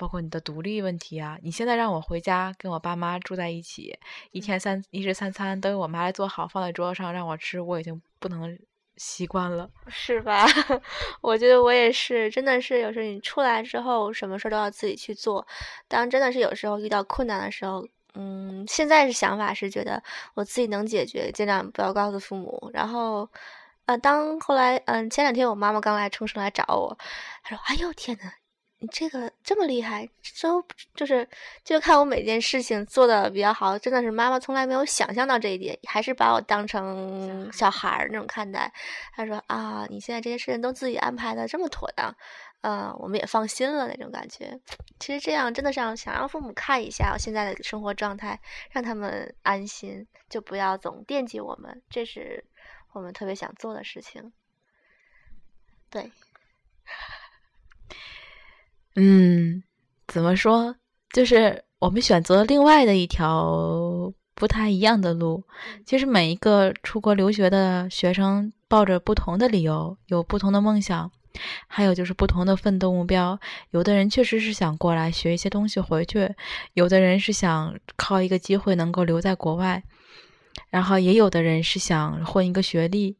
[0.00, 1.38] 包括你的独立问题啊。
[1.42, 3.94] 你现在让我回家跟我爸妈住在一起，
[4.30, 8.58] 一天三一日三餐都由我妈来做好放在桌子上让我吃，我已经不能
[8.96, 10.46] 习惯了，是吧？
[11.20, 15.46] 我觉得我也是，真的是有时候你出来之后，什么事都要自己去做。
[15.86, 17.86] 当真的是有时候遇到困难的时候。
[18.14, 20.02] 嗯，现在是想法是觉得
[20.34, 22.68] 我自己能解决，尽量不要告诉父母。
[22.74, 23.30] 然后，
[23.86, 26.98] 呃，当后来，嗯，前两天我妈妈刚来冲绳来找我，
[27.44, 28.32] 她说：“哎呦天呐，
[28.80, 30.08] 你这个这么厉害，
[30.42, 30.64] 都
[30.94, 31.28] 就是
[31.62, 38.72] 就看我每件事情做的比较好，真的是妈妈从来没有想象到这一点，还是把我当成小孩儿那种看待。”
[39.14, 42.14] 她说：“啊，你现在这些事情都自己安排的这么妥当。”
[42.62, 44.60] 嗯，我们也放心了那种感觉。
[44.98, 48.38] 其实这样真的是想让父母看一下我现在的生活状态，
[48.70, 51.82] 让他们安心，就不要总惦记我们。
[51.88, 52.44] 这是
[52.92, 54.30] 我们特别想做的事情。
[55.88, 56.12] 对，
[58.96, 59.62] 嗯，
[60.06, 60.76] 怎么说？
[61.12, 65.44] 就是我们选择另外的一条不太一样的路。
[65.86, 71.10] 其实每一个出国留学的学生，抱着不同的理由，有不同的梦想。
[71.68, 73.38] 还有就是不同的奋斗目标，
[73.70, 76.28] 有的人确实是想过来学一些东西回去，
[76.74, 79.84] 有的人是想靠一个机会能够留在国外，
[80.70, 83.16] 然后也有的人是想混一个学历，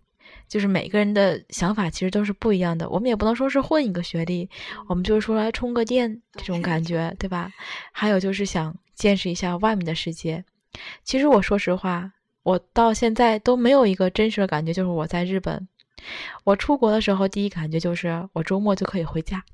[0.50, 2.90] 就是每个人的想法其实都是不一样的。
[2.90, 4.50] 我们也不能说是混一个学历，
[4.88, 7.50] 我们就是说来充个电这种感觉，对吧？
[7.92, 10.44] 还有就是想见识一下外面的世界。
[11.04, 12.10] 其实我说实话，
[12.42, 15.68] 我到现在都没有一个真实的感觉，就是我在日本。
[16.44, 19.44] 我出国的时候，第一感觉就是我周末就可以回家。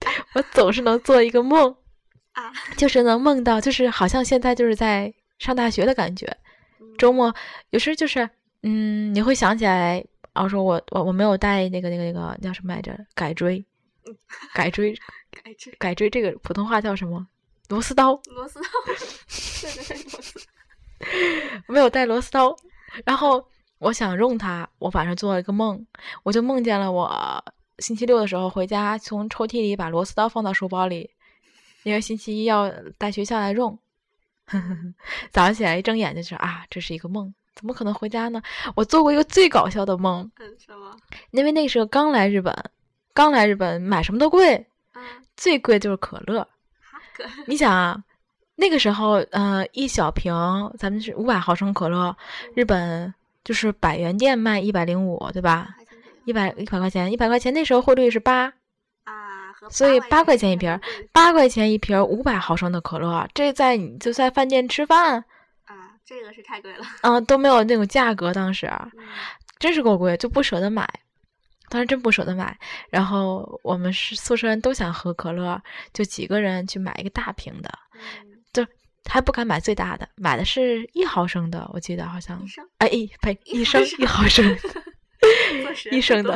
[0.34, 1.74] 我总是能做一个梦，
[2.32, 6.36] 啊，就是能梦到，就是好像现在就是在上大学的感觉。
[6.96, 7.34] 周末
[7.70, 8.28] 有时就是，
[8.62, 10.04] 嗯，你会想起来，
[10.42, 12.98] 我说我我我没有带那个那个那个叫什么来着？
[13.14, 13.64] 改锥，
[14.54, 14.94] 改锥，
[15.30, 17.26] 改锥，改锥，这个普通话叫什么？
[17.68, 20.40] 螺丝刀，螺丝刀，对对对，螺丝。
[21.68, 22.56] 没有带螺丝刀，
[23.04, 23.46] 然后。
[23.78, 24.66] 我想用它。
[24.78, 25.84] 我晚上做了一个梦，
[26.22, 27.44] 我就梦见了我
[27.80, 31.10] 星期六的时候回家，从抽屉里把螺丝刀放到书包里，
[31.82, 33.78] 因为星期一要带学校来用。
[35.30, 38.42] 早上起来一睁眼就是啊，这是一个梦，怎么可能回家呢？
[38.74, 40.30] 我做过一个最搞笑的梦。
[40.58, 40.96] 什么？
[41.30, 42.54] 因为那时候刚来日本，
[43.12, 44.66] 刚来日本买什么都贵，
[45.36, 46.46] 最贵就是可乐。
[47.46, 48.02] 你想啊，
[48.56, 50.32] 那个时候呃，一小瓶
[50.78, 52.16] 咱们是五百毫升可乐，
[52.54, 53.14] 日本。
[53.44, 55.68] 就是百元店卖一百零五，对吧？
[56.24, 58.44] 一百一百块钱，一百块钱那时候汇率是八
[59.04, 60.80] 啊，所以八块钱一瓶，
[61.12, 65.24] 八块钱一瓶五百毫升的可乐，这在你就在饭店吃饭啊，
[66.06, 68.70] 这个是太贵了，嗯，都没有那种价格，当时
[69.58, 70.88] 真是够贵，就不舍得买，
[71.68, 72.56] 当时真不舍得买。
[72.90, 75.60] 然后我们是宿舍人都想喝可乐，
[75.92, 77.70] 就几个人去买一个大瓶的，
[78.52, 78.66] 就。
[79.06, 82.42] 还不敢买最大的，买的是一毫升的，我记得好像。
[82.78, 84.56] 哎，一呸，一升一毫升，
[85.92, 86.34] 一升的，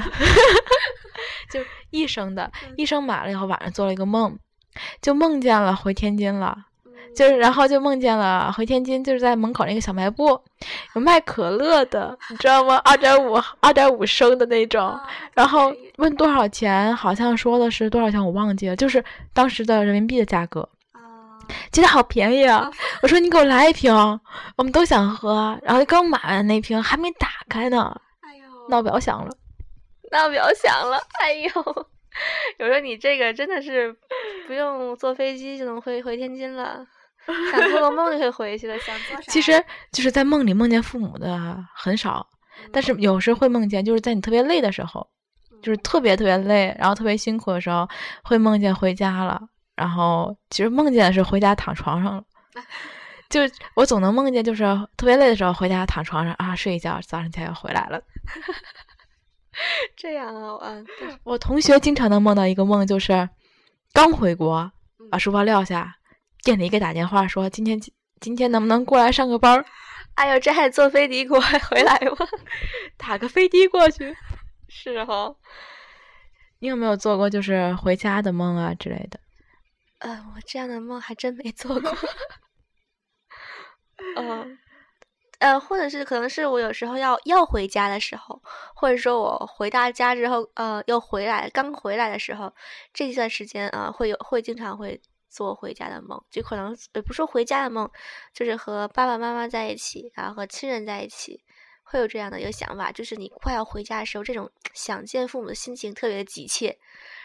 [1.50, 4.38] 就一升的，一升买了以后，晚上做了一个梦，
[5.00, 6.58] 就梦见了回天津了，
[7.15, 10.40] 就是然后就梦见了回天津，就是在门口那个小卖部
[10.94, 12.81] 有卖可乐的，你知道吗？
[12.85, 14.98] 二点五二点五升的那种，
[15.35, 20.69] 然后问多少钱，好像说的是多少钱，我忘记了，就是当时的人民币的价格。
[21.73, 22.71] 觉得好便宜啊！
[23.02, 23.90] 我说你给我来一瓶，
[24.56, 25.59] 我们都想喝。
[25.63, 29.31] 然后刚买完那瓶还没打开呢，哎呦，闹表响了，
[30.13, 31.50] 闹表响了，哎呦！
[32.59, 33.96] 我说你这个真的是
[34.46, 36.85] 不用坐飞机就能回回天津了，
[37.52, 38.79] 想做个梦就可以回去了。
[38.79, 39.22] 想做啥？
[39.31, 39.62] 其实
[39.92, 42.26] 就是在梦里梦见父母的很少，
[42.72, 45.06] 但是有时会梦见，就是在你特别累的时候，
[45.62, 47.88] 就是特别特别累，然后特别辛苦的时候，
[48.24, 49.40] 会梦见回家了。
[49.76, 52.24] 然后其实梦见的是回家躺床上了，
[53.31, 53.40] 就
[53.74, 54.64] 我总能梦见，就是
[54.96, 58.00] 特别累的时候回家躺床上啊睡一觉，早上起来又回来了。
[59.96, 60.74] 这样啊，
[61.24, 63.29] 我我同学经常能梦到一个梦，就是
[63.92, 64.70] 刚回国，
[65.10, 65.96] 把书包撂下，
[66.49, 67.92] 店里给打电话说今天今
[68.23, 69.63] 今天能不能过来上个班儿？
[70.15, 71.38] 哎呦，这还坐飞的过
[71.69, 72.27] 回来吗？
[72.96, 74.17] 打个飞的过去。
[74.67, 75.35] 是哈，
[76.61, 79.21] 你有没有做过就是回家的梦啊之类的？
[79.99, 81.94] 呃，我这样的梦还真没做过。
[84.17, 84.59] 嗯，
[85.40, 88.42] 呃，或者是可能是我有时候要要回家的时候，
[88.75, 92.55] 或者说我回到家之后，呃，又回来刚回来的时候，
[92.94, 97.90] 这一段时间啊，会有会经常会做回家的梦，就可能也不说回家的梦，
[98.33, 101.42] 就是和爸爸妈妈在一起，然后和亲人在一起，
[101.83, 106.76] 会有这样的一个想法，就是你快要回家的时候，这种想见父母的心情特别的急切。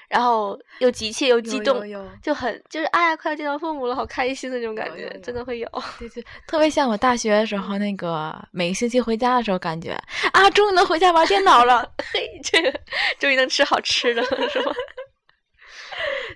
[0.09, 1.81] 然后又急切又激动，
[2.21, 5.67] 就很就是哎呀，快要见到父母了，好开心的那种感觉，真的会有。
[5.97, 9.97] 对对， 特别像我大学的时候那个每个星期回家的时候，感觉
[10.33, 12.79] 啊，终于能回家玩电脑了， 嘿，这个
[13.17, 14.71] 终于能吃好吃的了，是吧？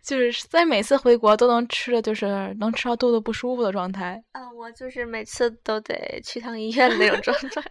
[0.04, 2.26] 就是在每次回国都能吃的就是
[2.60, 4.22] 能吃到肚子不舒服的状态。
[4.32, 7.64] 啊，我就是每次都得去趟医院的那种状态。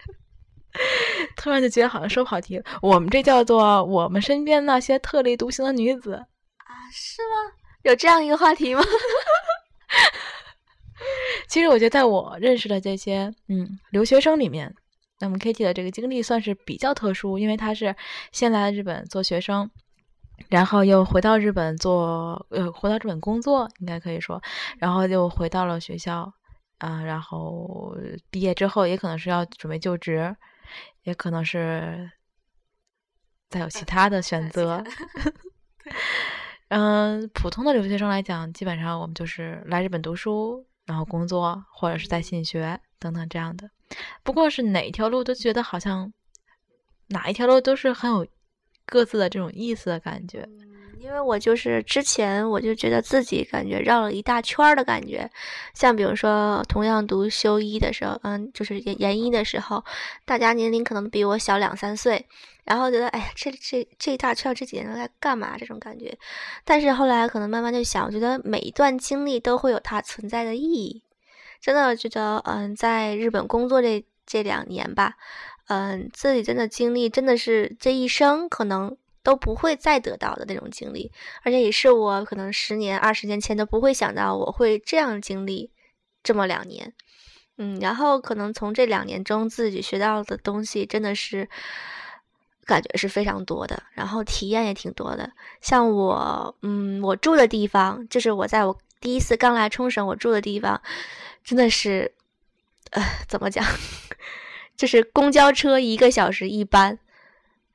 [1.36, 2.64] 突然就觉得好像说跑题了。
[2.82, 6.26] 我们这叫做我们身边那些特立独行的女子啊？
[6.92, 7.52] 是吗？
[7.82, 8.82] 有这样一个话题吗？
[11.48, 14.74] 其实我觉得，在我认识的这些嗯留学生里面，
[15.20, 17.94] 那么 Kitty 的这个经历算是比较特殊，因为她是
[18.32, 19.70] 先来日本做学生，
[20.48, 24.42] 然后又回到日本做呃回到日本工作，应该可以说，
[24.78, 26.32] 然后又回到了学校
[26.78, 27.96] 啊，然后
[28.30, 30.36] 毕业之后也可能是要准备就职。
[31.04, 32.10] 也可能是
[33.48, 34.82] 再有其他的选择。
[36.66, 43.70] 嗯，普通的留学生来讲，基本上我们就是来日本读书，然后工作，或者是在信学等等这样的。
[44.24, 46.12] 不过是哪一条路都觉得好像
[47.06, 48.26] 哪一条路都是很有
[48.86, 50.48] 各自的这种意思的感觉。
[50.98, 55.30] 因为我就是之前我就觉得自己感觉绕了一大圈儿的感觉，
[55.72, 59.84] 像比如说同样读修一的时候，嗯，就是研研一的时候，
[60.24, 62.26] 大家年龄可能比我小两三岁，
[62.64, 65.56] 然后觉得哎呀，这这这一大圈这几年都在干嘛？
[65.56, 66.16] 这种感觉，
[66.64, 71.02] 但是后来可能慢慢就想，我觉得每一段经历都会有它存在的意义，
[71.60, 75.14] 真的觉得嗯，在日本工作这这两年吧，
[75.66, 78.96] 嗯，自己真的经历真的是这一生可能。
[79.26, 81.10] 都不会再得到的那种经历，
[81.42, 85.72] 而且也是我可能十年、二十年前都不会想到我会这样经历
[86.22, 86.92] 这么两年，
[87.58, 91.48] 嗯，然后可能从这两年中自己学到的东西真的是
[92.64, 95.32] 感觉是非常多的，然后体验也挺多的。
[95.60, 100.80] 像我，嗯，我住的地方，就是我在我第一次刚来冲绳我住的地方，
[101.42, 102.14] 真的是，
[102.90, 103.64] 呃，怎么讲，
[104.76, 106.98] 就是公交车一个小时一班。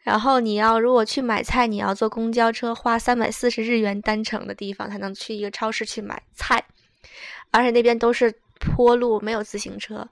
[0.04, 6.64] 然后你要如果去买菜，你要坐公交车，花三百四十日元单程的地方才能去一个超市去买菜，
[7.52, 10.08] 而且那边都是坡路，没有自行车。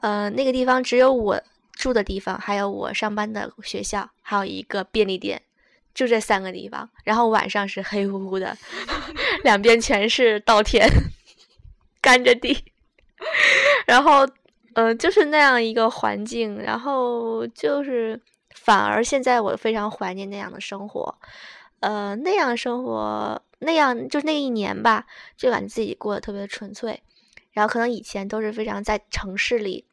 [0.00, 5.42] 呃，那个地方只有我住的地方，还有我上班的学校，还有一个便利店，
[5.92, 6.88] 就这三个地方。
[7.02, 8.56] 然后晚上是黑乎乎的，
[9.42, 10.88] 两边全是稻田，
[12.00, 12.64] 干着地，
[13.86, 14.24] 然后，
[14.74, 18.20] 呃，就是那样一个环境，然后就是。
[18.54, 21.18] 反而现在我非常怀念那样的生活，
[21.80, 25.06] 呃，那样生活，那样就那一年吧，
[25.38, 27.02] 就感觉自己过得特别纯粹。
[27.52, 29.86] 然后可能以前都是非常在城市里，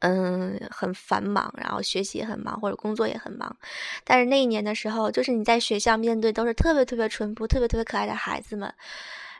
[0.00, 3.56] 嗯，很繁忙，然后学习也很忙，或者工作也很忙。
[4.04, 8.74] 但是那一年的时候，就是你在学校面对都是特别特别淳朴、特别特别可爱的孩子们。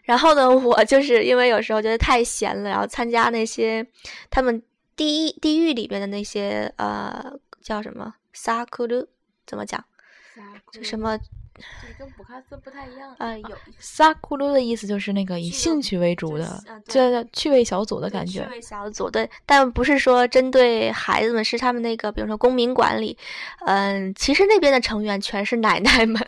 [0.09, 3.87] 然后呢，我就是因为有时候觉得太闲了，然后参加那些
[4.31, 4.63] 他们
[4.97, 7.23] 地狱地狱里边的那些呃
[7.61, 8.15] 叫什么？
[8.33, 9.07] 萨库鲁
[9.47, 9.85] 怎么讲？
[10.73, 11.19] 就什么？
[11.59, 13.15] 这跟补卡斯不太一样。
[13.19, 18.45] 啊，有萨库鲁的意思就是那个以兴趣为主的，这叫趣味小组的感觉。
[18.45, 23.19] 趣味小组对，但不是说针对孩子们，是他们那个，比如说公民管理，
[23.67, 26.27] 嗯，其实那边的成员全是奶奶们。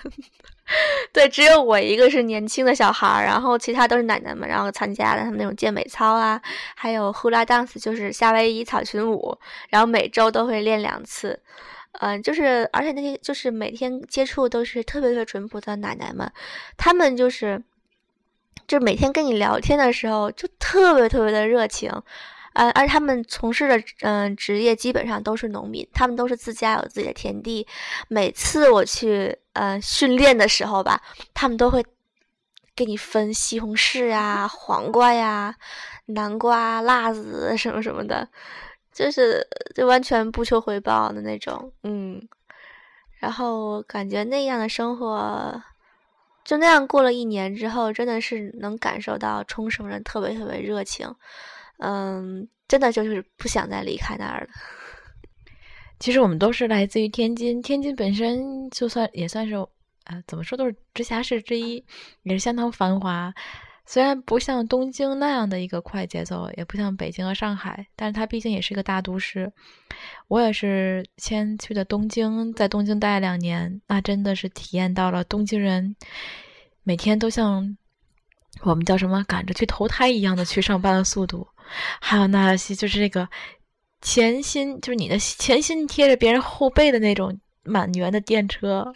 [1.12, 6.40] 对，只有我一个是年轻的小孩儿，然后其他都是奶奶们，然后参加了他们那种健美操啊，
[6.76, 9.36] 还有呼啦 dance，就是夏威夷草裙舞，
[9.68, 11.40] 然后每周都会练两次。
[11.94, 16.30] 嗯，就是，而且那些就是每天接触都是特别特别淳朴的奶奶们，
[16.76, 17.60] 他们就是，
[18.68, 21.90] 就每天跟你聊天的时候就特别特别的热情，
[22.60, 27.66] 呃，而他们从事的嗯职业基本上都是农民，他们都是自家有自己的田地。
[28.06, 31.00] 每次我去嗯训练的时候吧，
[31.32, 31.82] 他们都会
[32.76, 35.54] 给你分西红柿呀、黄瓜呀、
[36.04, 38.28] 南瓜、辣子什么什么的。
[38.92, 42.20] 就是就完全不求回报的那种，嗯，
[43.20, 45.62] 然后感觉那样的生活，
[46.44, 51.14] 就那样过了一年之后，真的是能感受到冲绳人特别特别热情，
[51.80, 54.48] 嗯，真的就是不想再离开那儿了。
[55.98, 59.54] 其实我们都是来自于天津，天津本身就算也算是，
[60.04, 61.84] 呃，怎么说都是直辖市之一，
[62.22, 63.32] 也是相当繁华。
[63.86, 69.52] 虽然不像东京那样的一个快节奏，也不像北京和上海，但是它毕竟也是一个大都市。
[70.28, 75.96] 我也是先去的东京，在东京待了两年，那真的是体验到了东京人
[76.84, 77.76] 每天都像
[78.62, 81.46] 我们叫什么赶着去投胎一样的去上班的速度，
[82.00, 83.28] 还有那些就是那个
[84.00, 88.92] 前心，就是你的前心贴着别人后背的那种满员的电车，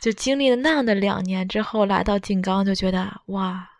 [0.00, 3.70] 就经历了那样的两年之后，来到静冈就觉得哇。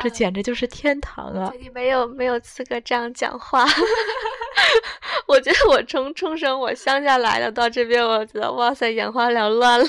[0.00, 1.52] 这简直就是天堂啊！
[1.60, 3.66] 你没有没有资格这样讲话。
[5.26, 9.86] 我觉得我从冲绳我乡下来的，到这边我觉得哇塞，眼花缭乱了。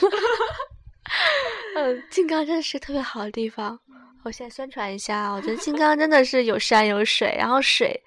[1.75, 3.79] 嗯，静冈真的是特别好的地方。
[4.24, 8.03] 我现在宣传一下，我觉得金刚真的是有山有水，然后水，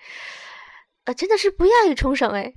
[1.04, 2.52] 呃，真的是不亚于冲绳哎。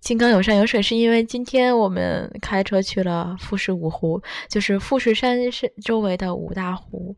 [0.00, 7.16] 金刚有山有水，是因为今天我们开车去了富士五湖，就是富士山是周围的五大湖，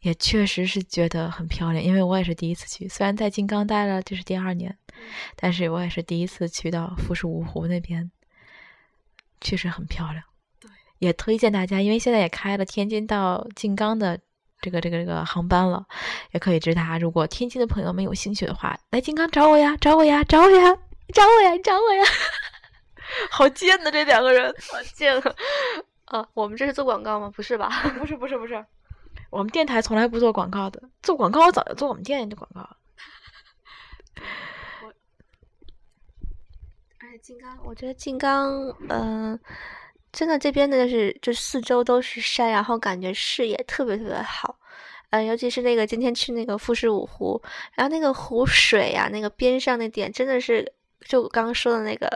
[0.00, 1.82] 也确实是觉得很漂亮。
[1.82, 4.76] 因为我也是第一次去，虽然在金刚待了就是第二年，
[5.34, 8.10] 但是我也是第一次去到富士五湖那边，
[9.40, 10.22] 确实很漂亮。
[10.60, 14.20] 对，也推荐大家，因为现在也开了天津到金刚的
[14.60, 15.86] 这个这个这个航班了，
[16.32, 16.98] 也可以直达。
[16.98, 20.78] 如果天津的朋友们有兴趣的话，来金刚找我呀，找我呀，找我呀。
[21.14, 21.56] 找我呀！
[21.62, 22.04] 找我呀！
[23.30, 25.34] 好贱的这两个人，好贱啊！
[26.06, 27.30] 啊，我们这是做广告吗？
[27.36, 27.70] 不是吧？
[27.96, 28.66] 不是，不是，不是。
[29.30, 30.82] 我们电台从来不做广告的。
[31.04, 32.76] 做广告，我早就做我们店的广告了。
[34.82, 34.92] 我，
[36.98, 38.52] 哎，金刚，我觉得金刚，
[38.88, 39.38] 嗯，
[40.16, 44.56] 真的这边的就是，就四周都是山，然后感觉视野特别特别好。
[45.10, 47.40] 嗯，尤其是那个今天去那个富士五湖，
[47.74, 50.72] 然后那个湖水呀，那个边上那点真的是。
[51.06, 52.08] 就我刚刚说的那个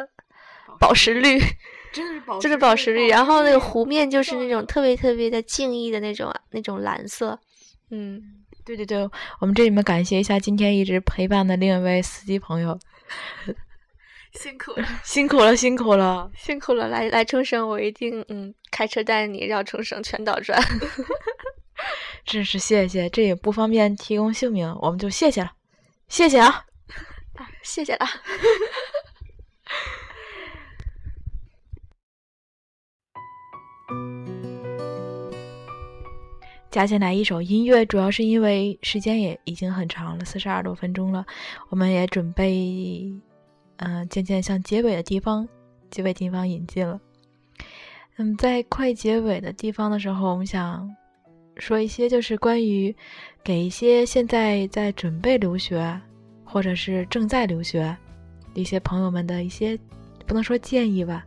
[0.80, 1.38] 宝石绿，
[1.92, 3.08] 真的是宝，真的宝石绿。
[3.08, 7.38] 然后那个湖面就是那种特别特别的静谧的那种那种蓝色。
[7.90, 8.20] 嗯，
[8.64, 12.76] 对对对，我们这里面感谢一下今天一直陪伴的另一位司机朋友，
[14.32, 16.88] 辛苦了， 辛苦了，辛苦了，辛苦了！
[16.88, 20.60] 来来冲绳，我一定嗯开车带你绕冲绳全岛转。
[22.24, 25.52] 真是谢谢，这也不方便提供姓名，我们就谢谢了，
[26.08, 26.66] 谢谢啊。
[27.62, 28.06] 谢谢了。
[36.70, 41.26] 加进来一首音乐，主要是因为时间也已经很长了，四十二多分钟了，
[41.70, 43.10] 我们也准备，
[43.80, 45.46] 嗯，渐渐向结尾的地方，
[45.90, 47.00] 结尾地方引进了。
[48.16, 50.88] 嗯，在快结尾的地方的时候，我们想
[51.56, 52.94] 说一些，就是关于
[53.44, 56.00] 给一些现在在准备留学。
[56.52, 57.96] 或者是正在留学
[58.54, 59.78] 一些朋友们的一些，
[60.26, 61.24] 不能说建议吧，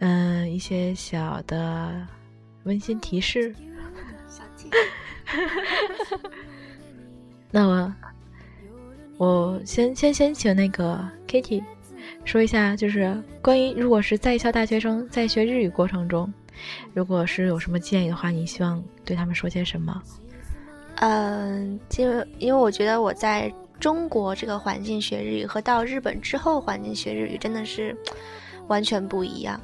[0.00, 2.04] 嗯，一些小的
[2.64, 3.54] 温馨提示。
[4.28, 4.42] 小
[7.52, 7.94] 那我
[9.16, 11.62] 我先先先请那个 Kitty
[12.24, 16.32] 说一下，就是关于如果是在校大学生在学日语过程中，
[16.92, 20.02] 如果是有什么建议的话，你希望对他们说些什么？
[20.96, 22.04] 嗯，就
[22.38, 23.52] 因为我觉得我在。
[23.80, 27.94] 中国这个环境学日语和到日本之后环境学日语真的是
[28.68, 29.60] 完全不一样。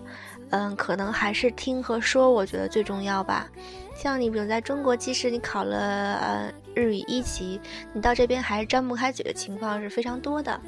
[0.50, 3.48] 嗯，可能还是听和说，我觉得最重要吧。
[3.94, 5.78] 像你比如在中国，即使你考了
[6.16, 7.60] 呃日语一级，
[7.92, 10.60] 你到这边还是张不开嘴的情况是非常多的。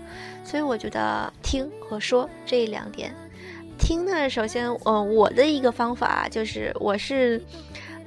[0.45, 3.15] 所以我觉得听和说这两点，
[3.79, 7.43] 听呢，首先，嗯，我的一个方法就是我是。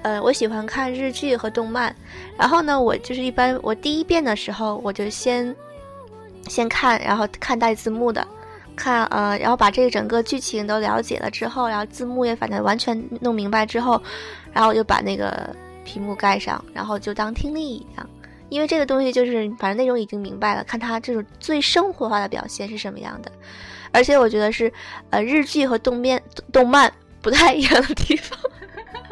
[0.02, 1.96] 呃，我喜欢看日剧和动漫，
[2.38, 5.56] 然后呢，我就是一般我第一遍的时候，我就先
[6.48, 8.28] 先看，然后看带字幕的，
[8.76, 14.00] 看呃，然后把这个整个剧情都了解了之后，然后字幕也反正完全弄明白之后，
[14.54, 15.50] 然后我就把那个
[15.86, 18.10] 屏幕盖上，然后就当听力一样，
[18.50, 23.32] 因为这个东西就是反正内容已经明白了，看他这种最生活化的表现是什么样的，
[23.94, 24.72] 而且我觉得是
[25.12, 26.22] 呃日剧和动面
[26.52, 28.38] 动漫不太一样的地方。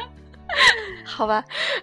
[1.04, 1.42] 好吧，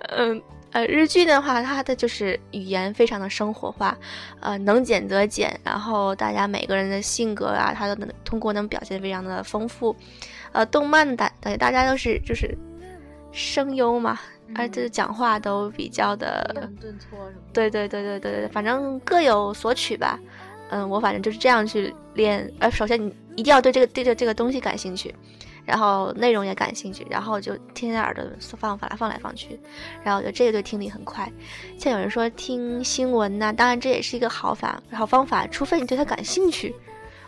[0.09, 3.97] 嗯呃，日剧的话，它的就是语言非常的生活化，
[4.39, 9.93] 呃，能减则减，然后大家每个人的性格啊，它都能通过能表现非常的丰富，
[10.53, 12.57] 呃，动漫的大大家都是就是
[13.33, 14.17] 声优嘛，
[14.55, 20.19] 而且讲话都比较的顿挫什么，对对对对对对，反正各有所取吧，
[20.69, 25.13] 嗯，我反正就是这样去练，呃，首先你一定要对这个对着这个东西感兴趣。
[25.63, 28.23] 然后内容也感兴趣，然后就天天耳朵
[28.57, 29.59] 放放来放来放去，
[30.03, 31.31] 然后我觉得这个对听力很快。
[31.77, 36.75] 像有人说听新闻呐，当然这也是一个好法好方法，除非你对它感兴趣。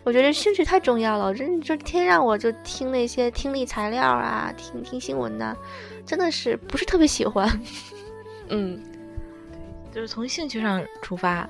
[0.03, 5.55] 我觉得兴趣太重要了，我真就天让我就听那些听力材料啊，听听新闻呐，
[6.05, 7.49] 真的是不是特别喜欢。
[8.49, 8.79] 嗯，
[9.93, 11.49] 就是从兴趣上出发，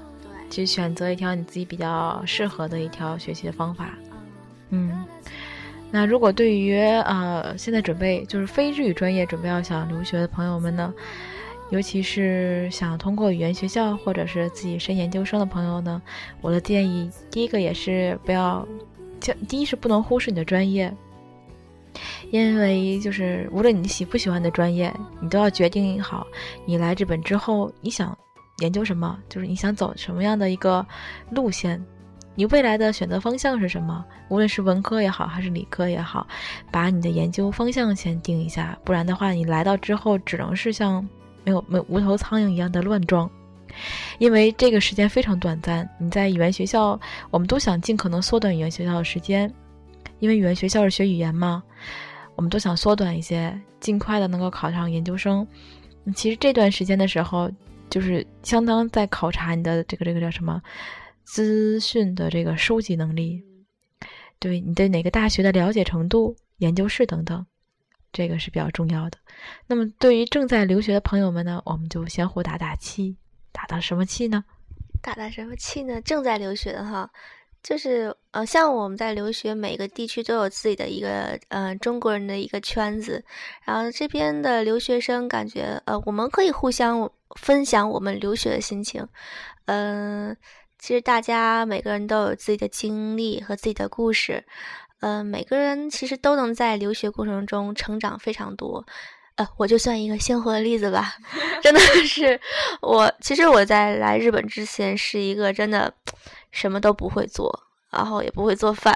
[0.50, 3.98] 去选择一条你自己比较适合的一条学习的方法。
[4.70, 5.04] 嗯，
[5.90, 10.94] 那如果对于呃现在准备就是非日语专业准备要想留学的朋友们呢，
[11.74, 16.00] 尤其是想通过语言学校或者是自己升研究生的朋友呢，
[16.40, 18.64] 我的建议第一个也是不要，
[19.20, 20.94] 就第一是不能忽视你的专业。
[22.30, 26.28] 因为就是无论你喜不喜欢的专业，你都要决定好，
[26.64, 28.16] 你来日本之后你想
[28.60, 30.86] 研究什么，就是你想走什么样的一个
[31.32, 31.84] 路线，
[32.36, 34.06] 你未来的选择方向是什么？
[34.30, 36.28] 无论是文科也好，还是理科也好，
[36.72, 41.04] 把你的研究方向先定一下，不然的话，你来到之后只能是像
[41.44, 43.30] 没有没有无头苍蝇一样的乱撞。
[44.20, 47.00] 因为这个时间非常短暂，你在语言学校，
[47.32, 49.52] 我们都想尽可能缩短语言学校的时间。
[50.20, 51.62] 因为语言学校是学语言嘛，
[52.36, 55.46] 我们都想缩短一些，尽快的能够考上研究生。
[56.16, 57.52] 其实这段时间的时候，
[57.90, 60.62] 就是相当在考察你的这个这个叫什么
[61.24, 63.42] 资讯的这个收集能力，
[64.40, 67.46] 对你对哪个大学的了解程度、研究室等等，
[68.14, 69.18] 这个是比较重要的。
[69.68, 73.18] 那么对于正在留学的朋友们呢，我们就相互打打气，
[73.52, 74.46] 打打什么气呢？
[75.02, 76.00] 打打什么气呢？
[76.02, 77.10] 正在留学的哈。
[77.62, 83.24] 就是呃，像我们在留学，每个地区都有自己的一个呃中国人的一个圈子，
[83.64, 87.10] 然后这边的留学生感觉呃，我们可以互相
[87.40, 89.08] 分享我们留学的心情，
[89.68, 90.36] 嗯，
[90.78, 94.44] 其实大家每个人都有自己的经历和自己的故事，
[95.04, 98.86] 嗯，每个人其实都能在留学过程中成长非常多，
[99.36, 101.14] 呃，我就算一个鲜活的例子吧，
[101.62, 102.40] 真的是
[102.82, 105.94] 我，其实我在来日本之前是一个真的。
[106.56, 107.52] 什么都不会做，
[107.90, 108.96] 然后也不会做饭，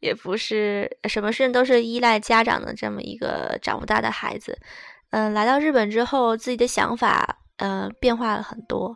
[0.00, 4.58] 也不是什么事情都是依赖家长的这么一个长不大的孩子。
[5.08, 8.94] 嗯，来到日本之后，自己的想法嗯变化了很多，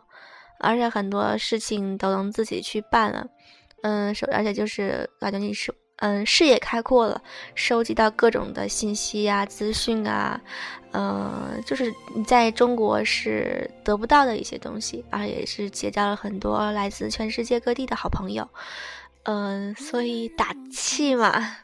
[0.59, 3.25] 而且很多事情都能自己去办了。
[3.81, 7.21] 嗯，首而且就是感觉你是嗯视野开阔了，
[7.55, 10.39] 收集到各种的信息啊、资讯啊，
[10.91, 18.45] 嗯，就是你在中国是得不到的一些东西，而也是结交了很多来自全世界各地的好朋友，
[19.23, 21.55] 嗯，所以打气嘛，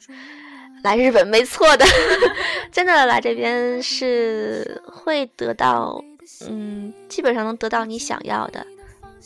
[0.81, 1.85] 来日本没错的，
[2.71, 6.01] 真的来这边是会得到，
[6.47, 8.65] 嗯，基本上能得到你想要的，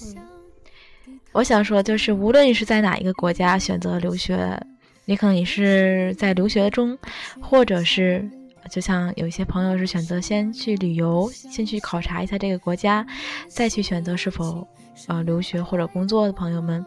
[0.01, 4.60] 嗯，我想说就是，无论你是在哪一个国家选择留学。
[5.06, 6.97] 你可能也是在留学中，
[7.39, 8.28] 或者是
[8.70, 13.06] 就像有一些朋友是选择先去旅游，先去考察一下这个国家，
[13.47, 14.68] 再去选择是否
[15.08, 16.84] 呃留学或者工作的朋友们，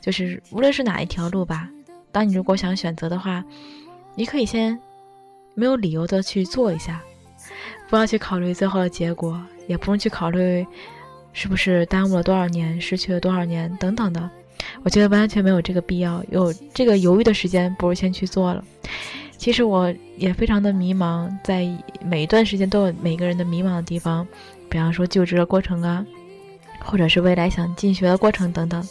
[0.00, 1.68] 就是无论是哪一条路吧，
[2.10, 3.44] 当你如果想选择的话，
[4.16, 4.76] 你可以先
[5.54, 7.00] 没有理由的去做一下，
[7.88, 10.66] 不要去考虑最后的结果，也不用去考虑
[11.32, 14.28] 是不是耽误了多少年，失去了多少年等等的。
[14.82, 18.64] 我觉得完全没有这个必要，有这个犹豫的时间，不如先去做了。
[19.36, 21.66] 其实我也非常的迷茫，在
[22.04, 24.26] 每一段时间都有每个人的迷茫的地方，
[24.68, 26.04] 比方说就职的过程啊，
[26.84, 28.86] 或者是未来想进学的过程等等。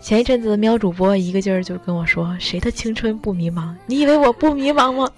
[0.00, 3.74] 前一阵子喵主播一个劲儿就跟我说：“谁的青春不迷茫？
[3.86, 5.10] 你以为我不迷茫吗？”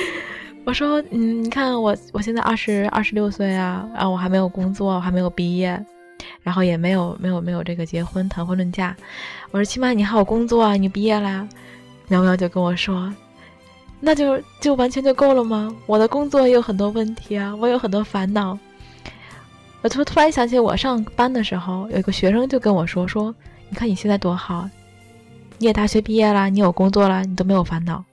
[0.64, 5.82] 我说：“嗯，你看我，我现在二十二十六岁啊，然后我还没有工作，我还没有毕业。”
[6.46, 8.94] 然后也没有没有没有这个结婚谈婚论嫁，
[9.50, 11.44] 我说起码你还有工作啊，你毕业啦。
[12.06, 13.12] 苗苗就跟我说，
[13.98, 15.74] 那就就完全就够了吗？
[15.86, 18.56] 我的工作也有很多问题啊，我有很多烦恼。
[19.82, 23.34] 我突突然想起我上班的时候，有一个学生就跟我说说，
[23.68, 24.70] 你看你现在多好，
[25.58, 28.04] 你也大学毕业了，你有工作了，你都没有烦恼。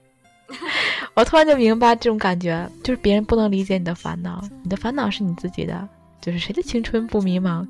[1.14, 5.88] 我突然就明白这种感觉，就是别人不能理解你的烦恼，你的烦恼是你自己的。
[6.20, 7.66] 就是谁的青春不迷茫，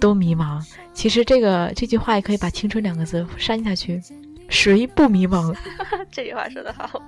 [0.00, 0.64] 都迷茫。
[0.92, 4.02] 其实这个这句话也可以把“青春”两个字删下去，
[4.48, 5.54] 谁不迷茫？
[6.10, 7.02] 这句话说得好，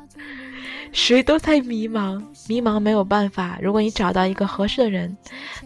[0.93, 3.59] 谁都在迷茫，迷茫没有办法。
[3.62, 5.16] 如果你找到一个合适的人，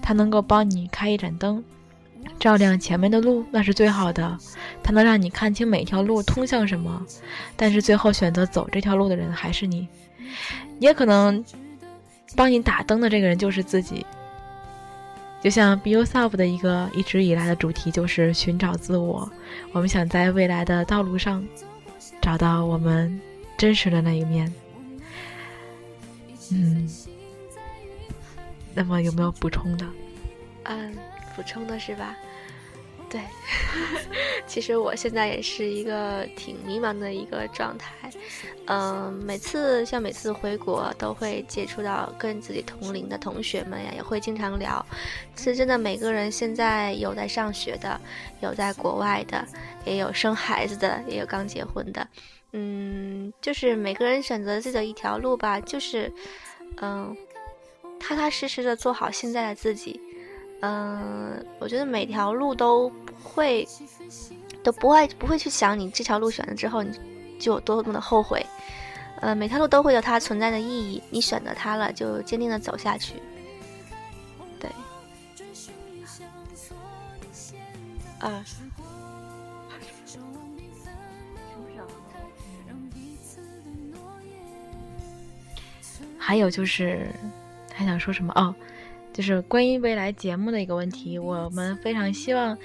[0.03, 1.63] 他能够帮你开一盏灯，
[2.39, 4.37] 照亮前面的路，那是最好的。
[4.83, 7.05] 他能让你看清每条路通向什么，
[7.57, 9.87] 但是最后选择走这条路的人还是你。
[10.79, 11.45] 也可能
[12.37, 14.05] 帮你打灯的这个人就是自己。
[15.43, 19.31] 就像 Be Yourself 的一个一直以来的主题就是寻找自我，
[19.73, 21.47] 我们想在未来的道路上
[22.21, 23.21] 找到我们
[23.57, 24.53] 真实的那一面。
[26.53, 26.89] 嗯，
[28.75, 29.87] 那么有没有补充的？
[30.65, 30.95] 嗯，
[31.35, 32.15] 补充的是吧？
[33.11, 33.21] 对，
[34.47, 37.91] 其实我现在也是一个挺迷茫的一个状态。
[38.67, 44.85] 嗯，每次像每次回国，都会接触到跟自己同龄的同学们呀，也会经常聊。
[45.35, 48.01] 其实真的，每个人现在有在上学的，
[48.41, 49.45] 有在国外的，
[49.85, 52.07] 也有生孩子的，也有刚结婚的。
[52.53, 56.13] 嗯，就是每个人选择自己的一条路吧，就是
[56.81, 57.17] 嗯，
[57.99, 60.01] 踏踏实实的做好现在的自己。
[60.63, 62.93] 嗯，我觉得每条路都
[63.23, 63.67] 会，
[64.63, 66.99] 都不会不会去想你这条路选了之后你
[67.39, 68.45] 就有多么的后悔。
[69.21, 73.15] 呃，每条路都会有它存在的意义，你选择它了，就坚定的走下去。
[74.59, 74.71] 对。
[78.19, 78.45] 啊。
[86.17, 87.09] 还有就是，
[87.75, 88.55] 还想说什么哦？
[89.13, 92.57] 就是关于未来节目的一个问题，我们非常希望，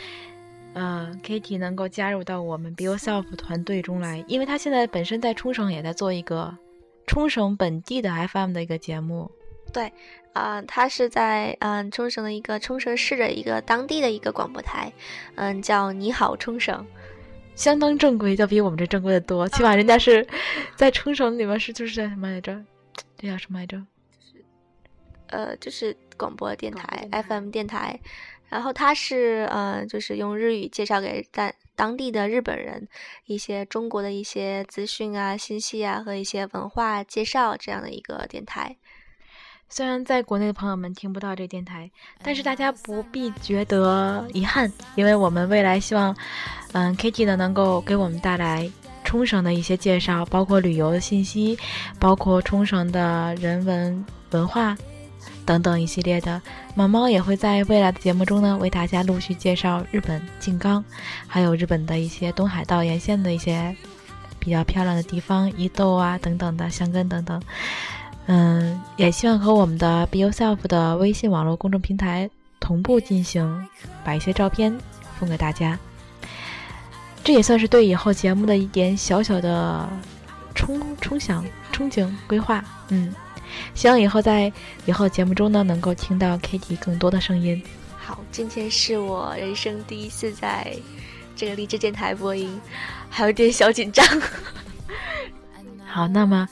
[0.76, 6.54] 呃，Kitty 能够加入到我们 Be Yourself 团队中来，因为他现在本身在冲绳也在做一个
[7.08, 9.32] 冲绳本地的 FM 的一个节目。
[9.72, 9.94] 对，
[10.34, 14.92] 啊，他是在嗯冲绳的一个冲绳市的一个当地的一个广播台，
[15.36, 16.86] 嗯，叫你好冲绳，
[17.56, 20.28] 相当正规，要比我们这正规的多，起码人家是
[20.76, 22.62] 在冲绳里面是就是在什么来着？
[23.18, 23.78] 这叫什么来着？
[23.78, 24.46] 就是
[25.28, 28.00] 呃，就是广播电台 FM 电台，
[28.50, 32.88] 然后它是呃，就是用日语介绍给当当地的日本人
[33.26, 38.78] 一些中国的一些资讯啊、信息啊和一些文化介绍这样的一个电台。
[39.68, 41.90] 虽然在国内的朋友们听不到这电台，
[42.22, 46.16] 但是大家不必觉得遗憾，因为我们未来希望，
[46.74, 48.72] 嗯，Kitty 呢能够给我们带来
[49.04, 51.58] 冲绳的一些介绍，包括旅游的信息，
[52.00, 54.78] 包括冲绳的人文文化。
[55.46, 56.42] 等等一系列的，
[56.74, 60.84] 毛毛也会在未来的节目中呢，为大家陆续介绍日本静冈，
[61.28, 63.76] 还有日本的一些东海道沿线的一些
[64.40, 67.40] 比较漂亮的地方，伊豆啊等等的香根等等。
[68.26, 72.28] 嗯，也希望和我们的 Be Yourself 的微信网络公众平台
[72.60, 73.68] 同步进行，
[74.04, 74.76] 把一些照片
[75.20, 75.78] 送给大家。
[77.24, 79.88] 这也算是对以后节目的一点小小的
[80.56, 82.64] 冲冲想、憧憬、规划。
[82.90, 83.14] 嗯。
[83.74, 84.52] 希望以后在
[84.86, 87.62] 以后节目中呢，能够听到 Kitty 更多的声音。
[87.98, 90.76] 好，今天是我人生第一次在
[91.36, 92.62] 这个励志电台播音，
[93.10, 94.06] 还有点小紧张。
[95.88, 96.48] 好，那么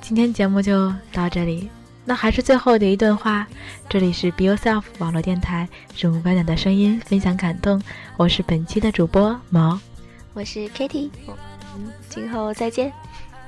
[0.00, 1.68] 今天节目就到这里。
[2.08, 3.44] 那还是最后的一段话，
[3.88, 5.68] 这里是 Be Yourself 网络电台，
[5.98, 7.82] 用温暖的声音分享感动。
[8.16, 9.78] 我是本期的主播毛，
[10.32, 11.32] 我是 Kitty，我
[11.78, 12.92] 们，今后再见。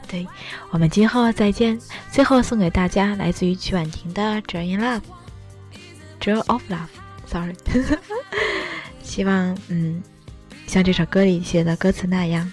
[0.08, 0.26] 对，
[0.70, 1.78] 我们今后再见。
[2.10, 5.00] 最后送给大家来自于曲婉婷的《Joy in Love》
[6.20, 7.54] ，Joy of Love，Sorry。
[9.02, 10.02] 希望嗯，
[10.66, 12.50] 像这首歌里写的歌词那样。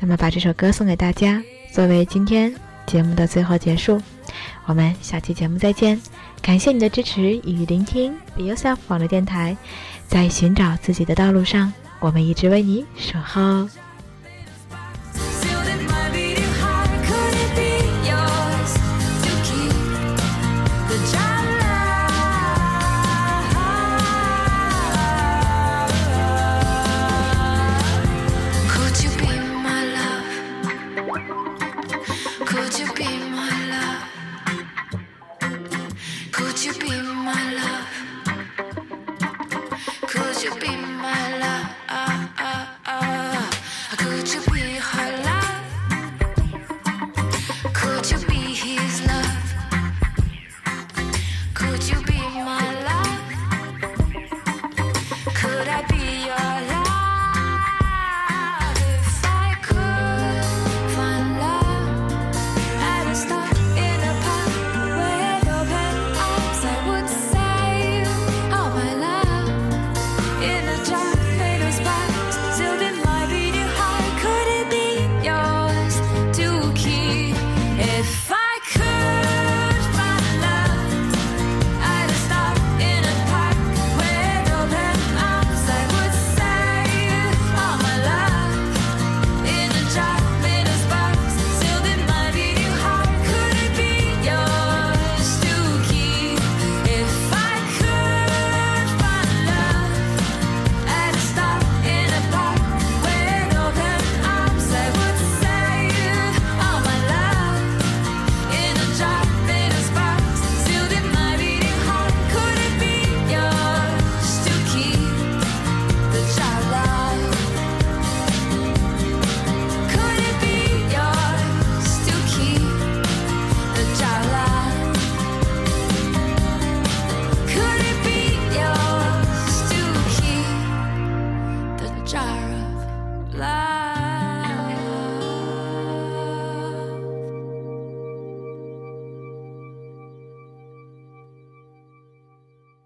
[0.00, 1.42] 那么把这首歌送给大家，
[1.72, 2.54] 作为今天
[2.86, 4.02] 节目的最后结束。
[4.66, 6.00] 我们下期节目再见，
[6.42, 8.12] 感谢你的支持与聆听。
[8.34, 9.56] Be Yourself 网络电台，
[10.08, 13.68] 在寻找自己的道路上，我们一直为你守候。
[40.44, 40.83] to be